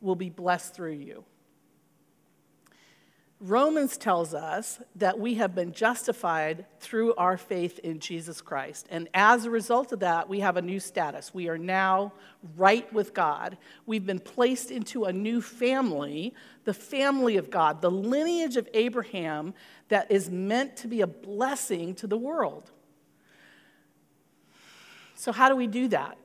will 0.00 0.14
be 0.14 0.30
blessed 0.30 0.72
through 0.72 0.92
you. 0.92 1.24
Romans 3.42 3.96
tells 3.96 4.34
us 4.34 4.82
that 4.96 5.18
we 5.18 5.36
have 5.36 5.54
been 5.54 5.72
justified 5.72 6.66
through 6.78 7.14
our 7.14 7.38
faith 7.38 7.78
in 7.78 7.98
Jesus 7.98 8.42
Christ. 8.42 8.86
And 8.90 9.08
as 9.14 9.46
a 9.46 9.50
result 9.50 9.92
of 9.92 10.00
that, 10.00 10.28
we 10.28 10.40
have 10.40 10.58
a 10.58 10.62
new 10.62 10.78
status. 10.78 11.32
We 11.32 11.48
are 11.48 11.56
now 11.56 12.12
right 12.58 12.90
with 12.92 13.14
God. 13.14 13.56
We've 13.86 14.04
been 14.04 14.18
placed 14.18 14.70
into 14.70 15.04
a 15.04 15.12
new 15.12 15.40
family, 15.40 16.34
the 16.64 16.74
family 16.74 17.38
of 17.38 17.48
God, 17.48 17.80
the 17.80 17.90
lineage 17.90 18.58
of 18.58 18.68
Abraham 18.74 19.54
that 19.88 20.10
is 20.10 20.28
meant 20.28 20.76
to 20.76 20.88
be 20.88 21.00
a 21.00 21.06
blessing 21.06 21.94
to 21.94 22.06
the 22.06 22.18
world. 22.18 22.70
So, 25.14 25.32
how 25.32 25.48
do 25.48 25.56
we 25.56 25.66
do 25.66 25.88
that? 25.88 26.18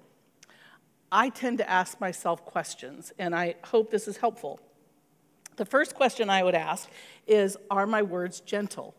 I 1.13 1.30
tend 1.30 1.60
to 1.60 1.69
ask 1.69 2.01
myself 2.01 2.43
questions, 2.43 3.13
and 3.17 3.34
I 3.34 3.56
hope 3.63 3.89
this 3.89 4.06
is 4.06 4.17
helpful. 4.17 4.60
The 5.55 5.65
first 5.65 5.95
question 5.95 6.29
I 6.29 6.43
would 6.43 6.55
ask 6.55 6.89
is 7.27 7.57
Are 7.69 7.87
my 7.87 8.01
words 8.01 8.39
gentle? 8.41 8.95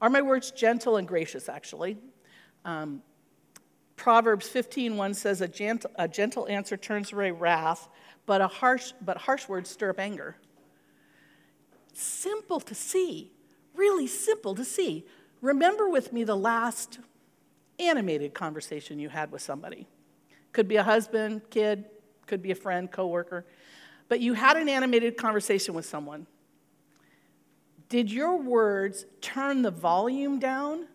Are 0.00 0.10
my 0.10 0.22
words 0.22 0.50
gentle 0.50 0.96
and 0.96 1.06
gracious, 1.08 1.48
actually? 1.48 1.98
Um, 2.64 3.02
Proverbs 3.96 4.48
15:1 4.48 5.14
says, 5.14 5.40
a 5.40 5.48
gentle, 5.48 5.90
a 5.96 6.06
gentle 6.06 6.46
answer 6.48 6.76
turns 6.76 7.12
away 7.12 7.30
wrath, 7.30 7.88
but, 8.26 8.40
a 8.40 8.46
harsh, 8.46 8.92
but 9.00 9.16
harsh 9.16 9.48
words 9.48 9.70
stir 9.70 9.90
up 9.90 9.98
anger. 9.98 10.36
Simple 11.94 12.60
to 12.60 12.74
see, 12.74 13.32
really 13.74 14.06
simple 14.06 14.54
to 14.54 14.64
see. 14.64 15.06
Remember 15.40 15.88
with 15.88 16.12
me 16.12 16.24
the 16.24 16.36
last 16.36 16.98
animated 17.78 18.34
conversation 18.34 18.98
you 18.98 19.08
had 19.08 19.32
with 19.32 19.40
somebody. 19.40 19.86
Could 20.52 20.68
be 20.68 20.76
a 20.76 20.82
husband, 20.82 21.42
kid, 21.48 21.86
could 22.26 22.42
be 22.42 22.50
a 22.50 22.54
friend, 22.54 22.90
coworker 22.90 23.46
but 24.08 24.20
you 24.20 24.34
had 24.34 24.56
an 24.56 24.68
animated 24.68 25.16
conversation 25.16 25.74
with 25.74 25.84
someone. 25.84 26.26
Did 27.88 28.10
your 28.10 28.36
words 28.36 29.06
turn 29.20 29.62
the 29.62 29.70
volume 29.70 30.38
down? 30.38 30.86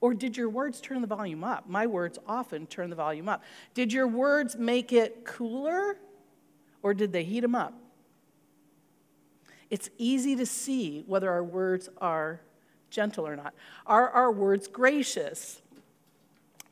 Or 0.00 0.14
did 0.14 0.36
your 0.36 0.48
words 0.48 0.80
turn 0.80 1.00
the 1.00 1.06
volume 1.06 1.42
up? 1.42 1.68
My 1.68 1.86
words 1.86 2.18
often 2.26 2.66
turn 2.66 2.90
the 2.90 2.96
volume 2.96 3.28
up. 3.28 3.42
Did 3.74 3.92
your 3.92 4.06
words 4.06 4.56
make 4.56 4.92
it 4.92 5.24
cooler? 5.24 5.98
Or 6.82 6.94
did 6.94 7.12
they 7.12 7.24
heat 7.24 7.40
them 7.40 7.54
up? 7.54 7.74
It's 9.70 9.90
easy 9.98 10.36
to 10.36 10.46
see 10.46 11.02
whether 11.06 11.30
our 11.30 11.42
words 11.42 11.88
are 12.00 12.40
gentle 12.90 13.26
or 13.26 13.34
not. 13.34 13.54
Are 13.86 14.10
our 14.10 14.30
words 14.30 14.68
gracious? 14.68 15.60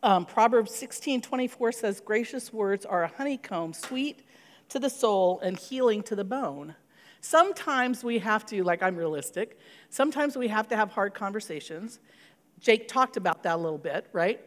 Um, 0.03 0.27
Proverbs 0.27 0.73
16 0.75 1.23
24 1.23 1.73
says, 1.73 2.01
Gracious 2.01 2.53
words 2.53 2.85
are 2.85 3.05
a 3.05 3.09
honeycomb, 3.09 3.73
sweet 3.73 4.21
to 4.69 4.79
the 4.79 4.91
soul 4.91 5.41
and 5.41 5.59
healing 5.59 6.03
to 6.05 6.17
the 6.17 6.25
bone. 6.25 6.75
Sometimes 7.21 8.05
we 8.05 8.19
have 8.19 8.45
to, 8.47 8.63
like 8.63 8.83
I'm 8.83 8.97
realistic, 8.97 9.59
sometimes 9.89 10.37
we 10.37 10.49
have 10.49 10.69
to 10.69 10.77
have 10.77 10.91
hard 10.91 11.15
conversations. 11.15 12.01
Jake 12.61 12.89
talked 12.89 13.17
about 13.17 13.43
that 13.45 13.57
a 13.57 13.57
little 13.57 13.79
bit, 13.79 14.07
right? 14.13 14.41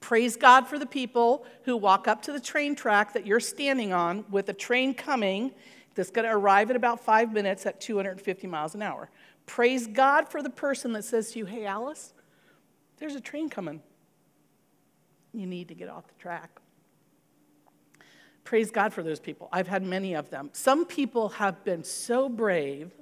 Praise 0.00 0.36
God 0.36 0.66
for 0.66 0.78
the 0.78 0.86
people 0.86 1.44
who 1.64 1.76
walk 1.76 2.08
up 2.08 2.22
to 2.22 2.32
the 2.32 2.40
train 2.40 2.74
track 2.74 3.12
that 3.14 3.26
you're 3.26 3.40
standing 3.40 3.92
on 3.92 4.24
with 4.30 4.48
a 4.48 4.52
train 4.52 4.94
coming 4.94 5.52
that's 5.94 6.10
going 6.10 6.26
to 6.26 6.32
arrive 6.32 6.70
in 6.70 6.76
about 6.76 7.00
five 7.00 7.32
minutes 7.32 7.66
at 7.66 7.80
250 7.80 8.46
miles 8.46 8.74
an 8.74 8.82
hour. 8.82 9.10
Praise 9.46 9.86
God 9.86 10.28
for 10.28 10.42
the 10.42 10.50
person 10.50 10.92
that 10.92 11.04
says 11.04 11.32
to 11.32 11.38
you, 11.40 11.46
Hey, 11.46 11.66
Alice, 11.66 12.12
there's 12.98 13.14
a 13.14 13.20
train 13.20 13.48
coming. 13.48 13.82
You 15.32 15.46
need 15.46 15.68
to 15.68 15.74
get 15.74 15.88
off 15.88 16.06
the 16.06 16.14
track. 16.14 16.60
Praise 18.46 18.70
God 18.70 18.94
for 18.94 19.02
those 19.02 19.18
people. 19.18 19.48
I've 19.52 19.66
had 19.66 19.82
many 19.82 20.14
of 20.14 20.30
them. 20.30 20.50
Some 20.52 20.86
people 20.86 21.30
have 21.30 21.64
been 21.64 21.82
so 21.82 22.28
brave 22.28 22.92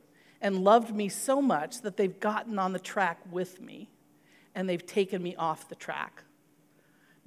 and 0.40 0.64
loved 0.64 0.94
me 0.94 1.10
so 1.10 1.42
much 1.42 1.82
that 1.82 1.98
they've 1.98 2.18
gotten 2.18 2.58
on 2.58 2.72
the 2.72 2.78
track 2.78 3.20
with 3.30 3.60
me 3.60 3.90
and 4.54 4.66
they've 4.66 4.84
taken 4.84 5.22
me 5.22 5.36
off 5.36 5.68
the 5.68 5.74
track. 5.74 6.24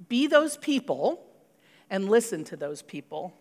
Be 0.08 0.26
those 0.26 0.56
people 0.56 1.24
and 1.88 2.08
listen 2.08 2.42
to 2.44 2.56
those 2.56 2.82
people. 2.82 3.32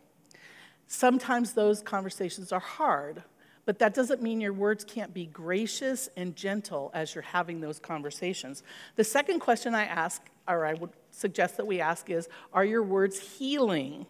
Sometimes 0.85 1.53
those 1.53 1.81
conversations 1.81 2.51
are 2.51 2.59
hard, 2.59 3.23
but 3.65 3.79
that 3.79 3.95
doesn't 3.95 4.21
mean 4.21 4.39
your 4.39 4.53
words 4.53 4.83
can't 4.83 5.11
be 5.11 5.25
gracious 5.25 6.07
and 6.15 6.35
gentle 6.35 6.91
as 6.93 7.15
you're 7.15 7.23
having 7.23 7.61
those 7.61 7.79
conversations. 7.79 8.61
The 8.95 9.03
second 9.03 9.39
question 9.39 9.73
I 9.73 9.85
ask, 9.85 10.21
or 10.47 10.67
I 10.67 10.75
would 10.75 10.91
suggest 11.09 11.57
that 11.57 11.65
we 11.65 11.81
ask, 11.81 12.11
is 12.11 12.29
Are 12.53 12.63
your 12.63 12.83
words 12.83 13.19
healing? 13.19 14.05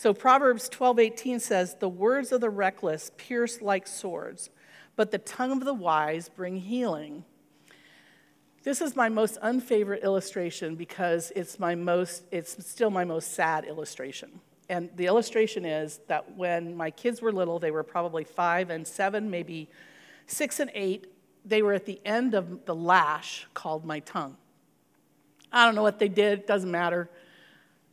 So 0.00 0.14
Proverbs 0.14 0.70
12:18 0.70 1.40
says, 1.40 1.74
"The 1.74 1.86
words 1.86 2.32
of 2.32 2.40
the 2.40 2.48
reckless 2.48 3.10
pierce 3.18 3.60
like 3.60 3.86
swords, 3.86 4.48
but 4.96 5.10
the 5.10 5.18
tongue 5.18 5.52
of 5.52 5.62
the 5.66 5.74
wise 5.74 6.30
bring 6.30 6.56
healing." 6.56 7.26
This 8.62 8.80
is 8.80 8.96
my 8.96 9.10
most 9.10 9.36
unfavorite 9.42 10.02
illustration 10.02 10.74
because 10.74 11.32
it's 11.36 11.58
my 11.58 11.74
most 11.74 12.24
it's 12.30 12.66
still 12.66 12.88
my 12.88 13.04
most 13.04 13.32
sad 13.32 13.66
illustration. 13.66 14.40
And 14.70 14.88
the 14.96 15.04
illustration 15.04 15.66
is 15.66 16.00
that 16.06 16.34
when 16.34 16.74
my 16.74 16.90
kids 16.90 17.20
were 17.20 17.30
little, 17.30 17.58
they 17.58 17.70
were 17.70 17.82
probably 17.82 18.24
5 18.24 18.70
and 18.70 18.88
7, 18.88 19.28
maybe 19.28 19.68
6 20.24 20.60
and 20.60 20.70
8, 20.72 21.12
they 21.44 21.60
were 21.60 21.74
at 21.74 21.84
the 21.84 22.00
end 22.06 22.32
of 22.32 22.64
the 22.64 22.74
lash 22.74 23.46
called 23.52 23.84
my 23.84 24.00
tongue. 24.00 24.38
I 25.52 25.66
don't 25.66 25.74
know 25.74 25.82
what 25.82 25.98
they 25.98 26.08
did, 26.08 26.38
it 26.38 26.46
doesn't 26.46 26.70
matter. 26.70 27.10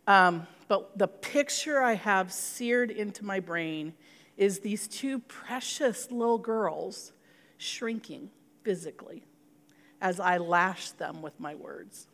Um, 0.08 0.48
but 0.68 0.98
the 0.98 1.08
picture 1.08 1.82
I 1.82 1.94
have 1.94 2.32
seared 2.32 2.92
into 2.92 3.24
my 3.24 3.40
brain 3.40 3.94
is 4.36 4.60
these 4.60 4.88
two 4.88 5.20
precious 5.20 6.12
little 6.12 6.38
girls 6.38 7.14
shrinking 7.58 8.30
physically 8.64 9.24
as 10.02 10.20
I 10.20 10.38
lash 10.38 10.92
them 10.92 11.22
with 11.22 11.40
my 11.40 11.56
words. 11.56 12.08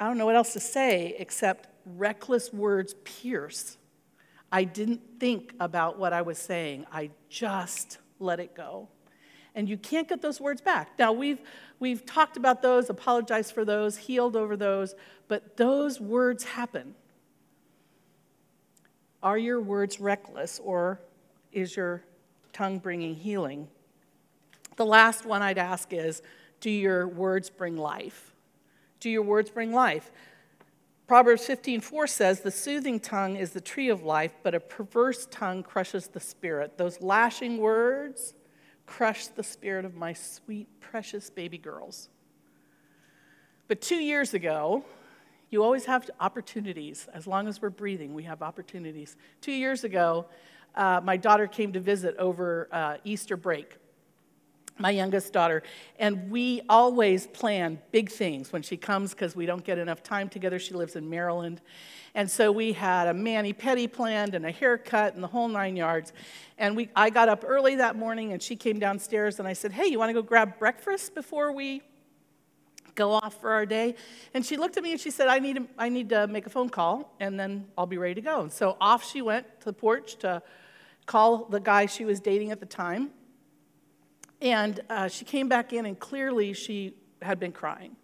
I 0.00 0.06
don't 0.06 0.18
know 0.18 0.26
what 0.26 0.36
else 0.36 0.52
to 0.52 0.60
say 0.60 1.14
except 1.18 1.68
reckless 1.84 2.52
words 2.52 2.94
pierce. 3.04 3.76
I 4.50 4.64
didn't 4.64 5.02
think 5.20 5.54
about 5.60 5.98
what 5.98 6.12
I 6.12 6.22
was 6.22 6.38
saying, 6.38 6.86
I 6.92 7.10
just 7.28 7.98
let 8.18 8.40
it 8.40 8.54
go. 8.54 8.88
And 9.58 9.68
you 9.68 9.76
can't 9.76 10.08
get 10.08 10.22
those 10.22 10.40
words 10.40 10.62
back. 10.62 10.98
Now, 10.98 11.12
we've 11.12 11.40
We've 11.80 12.04
talked 12.04 12.36
about 12.36 12.60
those, 12.60 12.90
apologized 12.90 13.52
for 13.52 13.64
those, 13.64 13.96
healed 13.96 14.34
over 14.34 14.56
those, 14.56 14.94
but 15.28 15.56
those 15.56 16.00
words 16.00 16.44
happen. 16.44 16.94
Are 19.22 19.38
your 19.38 19.60
words 19.60 20.00
reckless 20.00 20.60
or 20.62 21.00
is 21.52 21.76
your 21.76 22.02
tongue 22.52 22.78
bringing 22.78 23.14
healing? 23.14 23.68
The 24.76 24.86
last 24.86 25.24
one 25.24 25.42
I'd 25.42 25.58
ask 25.58 25.92
is 25.92 26.22
Do 26.60 26.70
your 26.70 27.06
words 27.06 27.50
bring 27.50 27.76
life? 27.76 28.34
Do 28.98 29.08
your 29.08 29.22
words 29.22 29.50
bring 29.50 29.72
life? 29.72 30.10
Proverbs 31.06 31.46
15:4 31.46 32.06
says, 32.08 32.40
"The 32.40 32.50
soothing 32.50 33.00
tongue 33.00 33.36
is 33.36 33.52
the 33.52 33.60
tree 33.60 33.88
of 33.88 34.02
life, 34.02 34.34
but 34.42 34.54
a 34.54 34.60
perverse 34.60 35.26
tongue 35.30 35.62
crushes 35.62 36.08
the 36.08 36.20
spirit." 36.20 36.76
Those 36.76 37.00
lashing 37.00 37.58
words 37.58 38.34
crush 38.88 39.26
the 39.28 39.42
spirit 39.42 39.84
of 39.84 39.94
my 39.94 40.14
sweet, 40.14 40.66
precious 40.80 41.28
baby 41.28 41.58
girls. 41.58 42.08
But 43.68 43.82
two 43.82 43.96
years 43.96 44.32
ago, 44.32 44.82
you 45.50 45.62
always 45.62 45.84
have 45.84 46.08
opportunities. 46.20 47.06
As 47.12 47.26
long 47.26 47.46
as 47.48 47.60
we're 47.60 47.70
breathing, 47.70 48.14
we 48.14 48.22
have 48.24 48.42
opportunities. 48.42 49.16
Two 49.42 49.52
years 49.52 49.84
ago, 49.84 50.26
uh, 50.74 51.00
my 51.04 51.18
daughter 51.18 51.46
came 51.46 51.72
to 51.74 51.80
visit 51.80 52.16
over 52.16 52.68
uh, 52.72 52.96
Easter 53.04 53.36
break 53.36 53.76
my 54.78 54.90
youngest 54.90 55.32
daughter, 55.32 55.62
and 55.98 56.30
we 56.30 56.62
always 56.68 57.26
plan 57.26 57.78
big 57.90 58.10
things 58.10 58.52
when 58.52 58.62
she 58.62 58.76
comes 58.76 59.12
because 59.12 59.34
we 59.34 59.46
don't 59.46 59.64
get 59.64 59.78
enough 59.78 60.02
time 60.02 60.28
together. 60.28 60.58
She 60.58 60.74
lives 60.74 60.96
in 60.96 61.08
Maryland. 61.10 61.60
And 62.14 62.30
so 62.30 62.50
we 62.50 62.72
had 62.72 63.06
a 63.06 63.14
mani 63.14 63.52
pedi 63.52 63.90
planned 63.90 64.34
and 64.34 64.44
a 64.46 64.50
haircut 64.50 65.14
and 65.14 65.22
the 65.22 65.28
whole 65.28 65.48
nine 65.48 65.76
yards. 65.76 66.12
And 66.56 66.76
we, 66.76 66.88
I 66.96 67.10
got 67.10 67.28
up 67.28 67.44
early 67.46 67.76
that 67.76 67.96
morning 67.96 68.32
and 68.32 68.42
she 68.42 68.56
came 68.56 68.78
downstairs 68.78 69.38
and 69.38 69.46
I 69.46 69.52
said, 69.52 69.72
Hey, 69.72 69.86
you 69.86 69.98
want 69.98 70.10
to 70.10 70.14
go 70.14 70.22
grab 70.22 70.58
breakfast 70.58 71.14
before 71.14 71.52
we 71.52 71.82
go 72.94 73.12
off 73.12 73.40
for 73.40 73.52
our 73.52 73.66
day? 73.66 73.94
And 74.34 74.44
she 74.44 74.56
looked 74.56 74.76
at 74.76 74.82
me 74.82 74.92
and 74.92 75.00
she 75.00 75.10
said, 75.10 75.28
I 75.28 75.38
need, 75.38 75.56
to, 75.56 75.66
I 75.76 75.88
need 75.88 76.08
to 76.08 76.26
make 76.26 76.46
a 76.46 76.50
phone 76.50 76.70
call 76.70 77.14
and 77.20 77.38
then 77.38 77.66
I'll 77.76 77.86
be 77.86 77.98
ready 77.98 78.14
to 78.14 78.20
go. 78.20 78.40
And 78.40 78.52
so 78.52 78.76
off 78.80 79.08
she 79.08 79.22
went 79.22 79.46
to 79.60 79.66
the 79.66 79.72
porch 79.72 80.16
to 80.16 80.42
call 81.06 81.44
the 81.44 81.60
guy 81.60 81.86
she 81.86 82.04
was 82.04 82.20
dating 82.20 82.50
at 82.50 82.60
the 82.60 82.66
time. 82.66 83.10
And 84.40 84.80
uh, 84.88 85.08
she 85.08 85.24
came 85.24 85.48
back 85.48 85.72
in, 85.72 85.86
and 85.86 85.98
clearly 85.98 86.52
she 86.52 86.94
had 87.22 87.40
been 87.40 87.52
crying. 87.52 87.96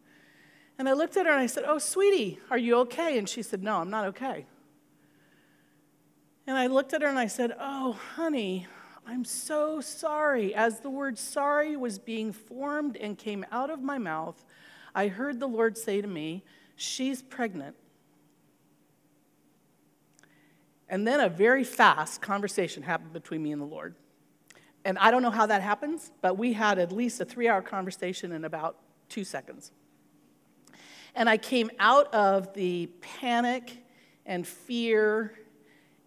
And 0.78 0.88
I 0.88 0.92
looked 0.92 1.16
at 1.16 1.26
her 1.26 1.32
and 1.32 1.40
I 1.40 1.46
said, 1.46 1.64
Oh, 1.66 1.78
sweetie, 1.78 2.40
are 2.50 2.58
you 2.58 2.76
okay? 2.78 3.18
And 3.18 3.28
she 3.28 3.42
said, 3.42 3.62
No, 3.62 3.76
I'm 3.76 3.90
not 3.90 4.06
okay. 4.06 4.46
And 6.46 6.58
I 6.58 6.66
looked 6.66 6.92
at 6.92 7.02
her 7.02 7.08
and 7.08 7.18
I 7.18 7.28
said, 7.28 7.54
Oh, 7.58 7.92
honey, 7.92 8.66
I'm 9.06 9.24
so 9.24 9.80
sorry. 9.80 10.54
As 10.54 10.80
the 10.80 10.90
word 10.90 11.18
sorry 11.18 11.76
was 11.76 11.98
being 11.98 12.32
formed 12.32 12.96
and 12.96 13.16
came 13.16 13.46
out 13.52 13.70
of 13.70 13.82
my 13.82 13.98
mouth, 13.98 14.44
I 14.94 15.08
heard 15.08 15.38
the 15.38 15.46
Lord 15.48 15.78
say 15.78 16.00
to 16.00 16.08
me, 16.08 16.42
She's 16.76 17.22
pregnant. 17.22 17.76
And 20.88 21.06
then 21.06 21.20
a 21.20 21.28
very 21.28 21.64
fast 21.64 22.20
conversation 22.20 22.82
happened 22.82 23.12
between 23.12 23.42
me 23.42 23.52
and 23.52 23.60
the 23.60 23.66
Lord. 23.66 23.94
And 24.84 24.98
I 24.98 25.10
don't 25.10 25.22
know 25.22 25.30
how 25.30 25.46
that 25.46 25.62
happens, 25.62 26.12
but 26.20 26.36
we 26.36 26.52
had 26.52 26.78
at 26.78 26.92
least 26.92 27.20
a 27.20 27.24
three 27.24 27.48
hour 27.48 27.62
conversation 27.62 28.32
in 28.32 28.44
about 28.44 28.76
two 29.08 29.24
seconds. 29.24 29.72
And 31.14 31.28
I 31.28 31.36
came 31.36 31.70
out 31.78 32.12
of 32.12 32.52
the 32.54 32.86
panic 33.00 33.78
and 34.26 34.46
fear 34.46 35.38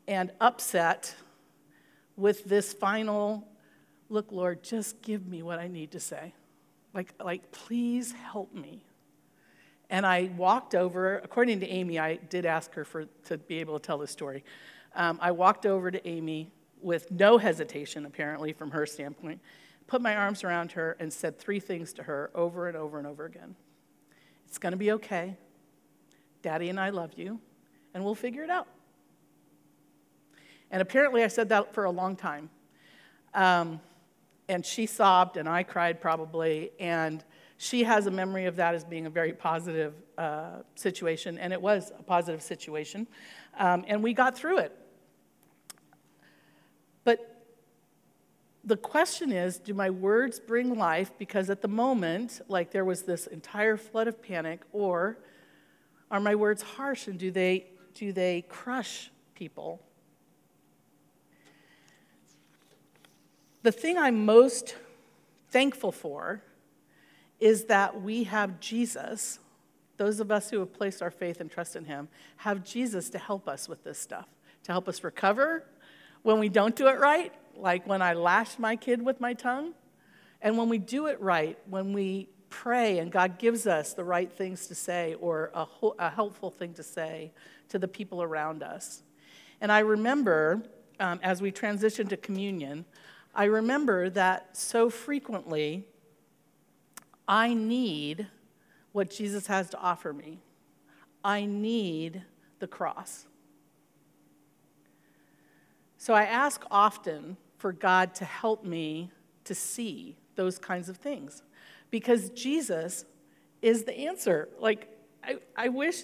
and 0.08 0.32
upset 0.40 1.16
with 2.16 2.44
this 2.46 2.74
final 2.74 3.48
look, 4.10 4.32
Lord, 4.32 4.64
just 4.64 5.02
give 5.02 5.28
me 5.28 5.44
what 5.44 5.60
I 5.60 5.68
need 5.68 5.92
to 5.92 6.00
say. 6.00 6.34
Like, 6.94 7.14
like 7.24 7.52
please 7.52 8.12
help 8.12 8.54
me. 8.54 8.84
And 9.90 10.06
I 10.06 10.30
walked 10.36 10.76
over, 10.76 11.20
according 11.20 11.62
to 11.62 11.68
Amy, 11.68 11.98
I 11.98 12.16
did 12.16 12.46
ask 12.46 12.74
her 12.74 12.84
for, 12.84 13.06
to 13.26 13.38
be 13.38 13.60
able 13.60 13.80
to 13.80 13.86
tell 13.86 13.98
this 13.98 14.12
story. 14.12 14.44
Um, 14.96 15.18
I 15.22 15.32
walked 15.32 15.66
over 15.66 15.92
to 15.92 16.06
Amy 16.08 16.52
with 16.82 17.12
no 17.12 17.38
hesitation, 17.38 18.06
apparently, 18.06 18.54
from 18.54 18.72
her 18.72 18.86
standpoint, 18.86 19.40
put 19.88 20.02
my 20.02 20.16
arms 20.16 20.44
around 20.44 20.74
her 20.74 20.96
and 21.00 21.12
said 21.12 21.38
three 21.38 21.60
things 21.60 21.94
to 21.94 22.04
her 22.04 22.30
over 22.36 22.68
and 22.68 22.78
over 22.78 22.98
and 22.98 23.08
over 23.08 23.26
again 23.26 23.56
It's 24.48 24.58
going 24.58 24.72
to 24.72 24.78
be 24.78 24.92
okay. 24.94 25.36
Daddy 26.42 26.70
and 26.70 26.80
I 26.80 26.90
love 26.90 27.12
you, 27.16 27.40
and 27.94 28.04
we'll 28.04 28.16
figure 28.16 28.44
it 28.44 28.50
out. 28.50 28.68
And 30.72 30.82
apparently, 30.82 31.24
I 31.24 31.28
said 31.28 31.50
that 31.50 31.74
for 31.74 31.86
a 31.86 31.92
long 31.92 32.16
time. 32.16 32.50
Um, 33.34 33.80
and 34.50 34.66
she 34.66 34.86
sobbed, 34.86 35.38
and 35.38 35.48
I 35.48 35.64
cried 35.64 36.00
probably. 36.00 36.72
And 36.80 37.24
she 37.58 37.84
has 37.84 38.06
a 38.06 38.12
memory 38.12 38.46
of 38.46 38.56
that 38.58 38.76
as 38.76 38.84
being 38.84 39.06
a 39.06 39.10
very 39.10 39.34
positive 39.34 39.94
uh, 40.18 40.58
situation, 40.76 41.38
and 41.38 41.52
it 41.52 41.62
was 41.62 41.92
a 41.98 42.04
positive 42.04 42.42
situation. 42.42 43.08
Um, 43.58 43.84
and 43.88 44.04
we 44.04 44.14
got 44.14 44.38
through 44.38 44.60
it. 44.60 44.78
But 47.04 47.46
the 48.68 48.78
question 48.78 49.32
is 49.32 49.58
do 49.58 49.74
my 49.74 49.90
words 49.90 50.40
bring 50.40 50.78
life? 50.78 51.12
Because 51.18 51.50
at 51.50 51.62
the 51.62 51.68
moment, 51.70 52.42
like 52.50 52.72
there 52.72 52.86
was 52.86 53.04
this 53.04 53.26
entire 53.26 53.78
flood 53.78 54.08
of 54.08 54.22
panic, 54.22 54.62
or 54.74 55.18
are 56.12 56.20
my 56.20 56.36
words 56.36 56.62
harsh 56.62 57.08
and 57.08 57.18
do 57.18 57.32
they, 57.32 57.66
do 57.94 58.12
they 58.12 58.44
crush 58.50 59.10
people? 59.36 59.82
The 63.64 63.72
thing 63.72 63.98
I'm 63.98 64.26
most 64.26 64.76
thankful 65.50 65.94
for 65.94 66.44
is 67.40 67.66
that 67.66 68.02
we 68.02 68.26
have 68.26 68.60
Jesus, 68.60 69.40
those 69.96 70.20
of 70.20 70.30
us 70.30 70.50
who 70.50 70.60
have 70.60 70.74
placed 70.74 71.02
our 71.02 71.12
faith 71.12 71.40
and 71.40 71.50
trust 71.50 71.76
in 71.76 71.86
Him, 71.86 72.10
have 72.38 72.66
Jesus 72.66 73.10
to 73.12 73.18
help 73.18 73.48
us 73.48 73.70
with 73.70 73.84
this 73.86 73.98
stuff, 73.98 74.28
to 74.64 74.72
help 74.74 74.90
us 74.90 75.04
recover, 75.04 75.66
when 76.24 76.40
we 76.40 76.50
don't 76.50 76.76
do 76.76 76.88
it 76.88 77.00
right, 77.00 77.34
like 77.60 77.88
when 77.88 78.02
I 78.02 78.14
lash 78.14 78.60
my 78.60 78.76
kid 78.76 79.02
with 79.02 79.20
my 79.20 79.34
tongue, 79.34 79.74
and 80.42 80.58
when 80.58 80.70
we 80.70 80.78
do 80.78 81.08
it 81.08 81.20
right, 81.20 81.58
when 81.68 81.94
we 81.94 82.30
pray 82.50 83.00
and 83.00 83.12
God 83.12 83.40
gives 83.40 83.68
us 83.68 83.94
the 83.94 84.04
right 84.04 84.32
things 84.32 84.68
to 84.68 84.76
say 84.76 85.16
or 85.20 85.52
a, 85.54 85.66
ho- 85.66 85.96
a 86.00 86.10
helpful 86.10 86.50
thing 86.50 86.74
to 86.76 86.84
say 86.84 87.32
to 87.70 87.80
the 87.80 87.88
people 87.88 88.24
around 88.24 88.64
us. 88.64 89.04
And 89.60 89.72
I 89.72 89.80
remember 89.80 90.64
um, 91.00 91.20
as 91.24 91.42
we 91.42 91.52
transition 91.52 92.08
to 92.08 92.18
communion, 92.18 92.86
I 93.36 93.46
remember 93.46 94.10
that 94.12 94.56
so 94.56 94.90
frequently 94.90 95.86
I 97.28 97.54
need 97.54 98.28
what 98.94 99.10
Jesus 99.10 99.48
has 99.48 99.70
to 99.72 99.80
offer 99.80 100.14
me. 100.14 100.40
I 101.24 101.46
need 101.46 102.24
the 102.60 102.68
cross. 102.68 103.26
So 105.98 106.14
I 106.14 106.24
ask 106.24 106.64
often 106.72 107.38
for 107.58 107.72
God 107.72 108.16
to 108.16 108.26
help 108.26 108.64
me 108.64 109.12
to 109.44 109.56
see 109.56 110.16
those 110.36 110.60
kinds 110.60 110.90
of 110.90 110.98
things 110.98 111.44
because 111.90 112.30
Jesus 112.32 113.06
is 113.62 113.84
the 113.84 113.98
answer. 113.98 114.50
Like, 114.60 114.90
I, 115.24 115.38
I 115.56 115.70
wish, 115.70 116.04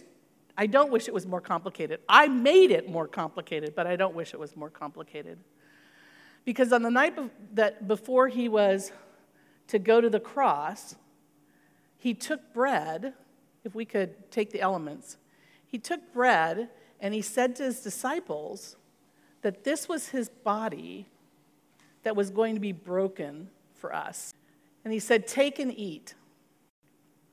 I 0.58 0.66
don't 0.66 0.92
wish 0.92 1.08
it 1.08 1.14
was 1.14 1.26
more 1.26 1.42
complicated. 1.42 2.00
I 2.10 2.28
made 2.28 2.72
it 2.72 2.90
more 2.90 3.08
complicated, 3.08 3.74
but 3.76 3.86
I 3.86 3.96
don't 3.96 4.16
wish 4.16 4.34
it 4.34 4.40
was 4.40 4.56
more 4.56 4.70
complicated. 4.70 5.38
Because 6.46 6.74
on 6.74 6.82
the 6.82 6.92
night 6.92 7.16
be- 7.16 7.30
that 7.54 7.88
before 7.88 8.28
he 8.28 8.50
was 8.50 8.92
to 9.68 9.80
go 9.80 10.02
to 10.02 10.10
the 10.10 10.20
cross, 10.20 10.96
he 11.98 12.14
took 12.14 12.54
bread, 12.54 13.14
if 13.64 13.74
we 13.74 13.86
could 13.86 14.30
take 14.32 14.52
the 14.52 14.62
elements, 14.62 15.18
he 15.66 15.78
took 15.78 16.12
bread 16.14 16.70
and 17.00 17.14
he 17.14 17.22
said 17.22 17.56
to 17.58 17.64
his 17.64 17.82
disciples, 17.82 18.76
that 19.42 19.64
this 19.64 19.88
was 19.88 20.10
his 20.10 20.30
body 20.30 21.08
that 22.04 22.16
was 22.16 22.30
going 22.30 22.54
to 22.54 22.62
be 22.62 22.72
broken 22.72 23.50
for 23.74 23.94
us. 23.94 24.34
And 24.84 24.94
he 24.94 25.00
said, 25.00 25.28
Take 25.28 25.60
and 25.60 25.78
eat. 25.78 26.14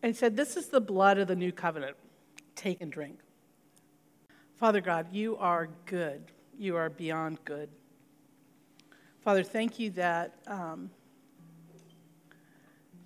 And 0.02 0.14
he 0.14 0.18
said, 0.18 0.36
This 0.36 0.56
is 0.56 0.68
the 0.68 0.80
blood 0.80 1.18
of 1.18 1.28
the 1.28 1.36
new 1.36 1.52
covenant. 1.52 1.96
Take 2.56 2.80
and 2.80 2.90
drink. 2.90 3.18
Father 4.56 4.80
God, 4.80 5.06
you 5.12 5.36
are 5.36 5.68
good. 5.86 6.22
You 6.58 6.76
are 6.76 6.90
beyond 6.90 7.38
good. 7.44 7.70
Father, 9.22 9.42
thank 9.42 9.78
you 9.78 9.90
that 9.90 10.34
um, 10.46 10.90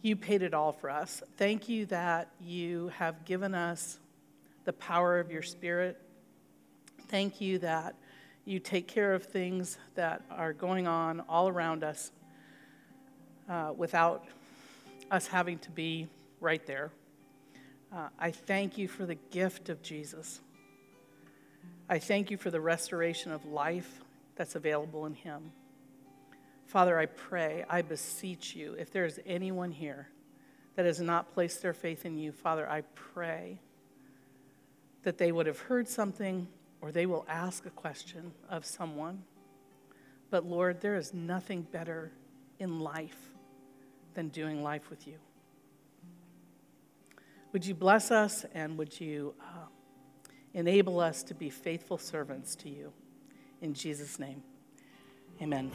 you 0.03 0.17
paid 0.17 0.43
it 0.43 0.55
all 0.55 0.73
for 0.73 0.91
us. 0.91 1.23
Thank 1.37 1.69
you 1.69 1.87
that 1.87 2.31
you 2.41 2.89
have 2.97 3.25
given 3.25 3.55
us 3.55 3.99
the 4.65 4.73
power 4.73 5.19
of 5.19 5.31
your 5.31 5.43
Spirit. 5.43 6.01
Thank 7.09 7.41
you 7.41 7.59
that 7.61 7.95
you 8.45 8.59
take 8.59 8.87
care 8.87 9.15
of 9.15 9.25
things 9.25 9.79
that 9.95 10.23
are 10.31 10.53
going 10.53 10.87
on 10.87 11.21
all 11.29 11.49
around 11.49 11.83
us 11.83 12.13
uh, 13.49 13.73
without 13.77 14.25
us 15.11 15.27
having 15.27 15.59
to 15.59 15.71
be 15.71 16.09
right 16.41 16.65
there. 16.67 16.91
Uh, 17.95 18.09
I 18.19 18.31
thank 18.31 18.77
you 18.77 18.89
for 18.89 19.07
the 19.07 19.15
gift 19.15 19.69
of 19.69 19.83
Jesus. 19.83 20.41
I 21.89 21.99
thank 21.99 22.31
you 22.31 22.37
for 22.37 22.51
the 22.51 22.61
restoration 22.61 23.33
of 23.33 23.45
life 23.47 24.01
that's 24.37 24.57
available 24.57 25.07
in 25.07 25.15
Him. 25.15 25.53
Father, 26.67 26.99
I 26.99 27.07
pray, 27.07 27.65
I 27.69 27.83
beseech 27.83 28.57
you, 28.57 28.75
if 28.79 28.91
there 28.91 29.05
is 29.05 29.21
anyone 29.27 29.71
here 29.71 30.09
that 30.77 30.87
has 30.87 31.01
not 31.01 31.33
placed 31.33 31.63
their 31.63 31.75
faith 31.75 32.05
in 32.05 32.19
you, 32.19 32.33
Father, 32.33 32.69
I 32.69 32.83
pray 32.95 33.61
that 35.03 35.19
they 35.19 35.31
would 35.31 35.47
have 35.47 35.61
heard 35.61 35.87
something 35.87 36.49
or 36.85 36.93
they 36.93 37.07
will 37.07 37.25
ask 37.31 37.65
a 37.65 37.71
question 37.71 38.31
of 38.51 38.67
someone. 38.67 39.23
But 40.29 40.45
Lord, 40.45 40.83
there 40.83 40.97
is 40.97 41.15
nothing 41.15 41.63
better 41.63 42.13
in 42.59 42.81
life 42.81 43.31
than 44.13 44.29
doing 44.29 44.63
life 44.63 44.91
with 44.91 45.07
you. 45.07 45.15
Would 47.55 47.65
you 47.65 47.75
bless 47.75 48.11
us 48.11 48.45
and 48.53 48.77
would 48.77 49.01
you 49.01 49.33
uh, 49.41 49.65
enable 50.53 51.01
us 51.01 51.23
to 51.23 51.35
be 51.35 51.49
faithful 51.49 51.97
servants 51.97 52.55
to 52.57 52.69
you? 52.69 52.93
In 53.63 53.73
Jesus' 53.73 54.19
name, 54.19 54.43
amen. 55.41 55.71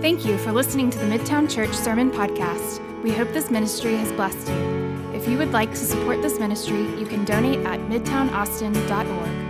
Thank 0.00 0.24
you 0.24 0.38
for 0.38 0.52
listening 0.52 0.90
to 0.90 0.98
the 0.98 1.06
Midtown 1.06 1.52
Church 1.52 1.74
Sermon 1.74 2.08
Podcast. 2.08 3.02
We 3.02 3.10
hope 3.10 3.32
this 3.32 3.50
ministry 3.50 3.96
has 3.96 4.12
blessed 4.12 4.46
you. 4.46 4.83
If 5.24 5.30
you 5.30 5.38
would 5.38 5.52
like 5.52 5.70
to 5.70 5.76
support 5.78 6.20
this 6.20 6.38
ministry, 6.38 6.82
you 6.98 7.06
can 7.06 7.24
donate 7.24 7.60
at 7.60 7.80
midtownaustin.org. 7.88 9.43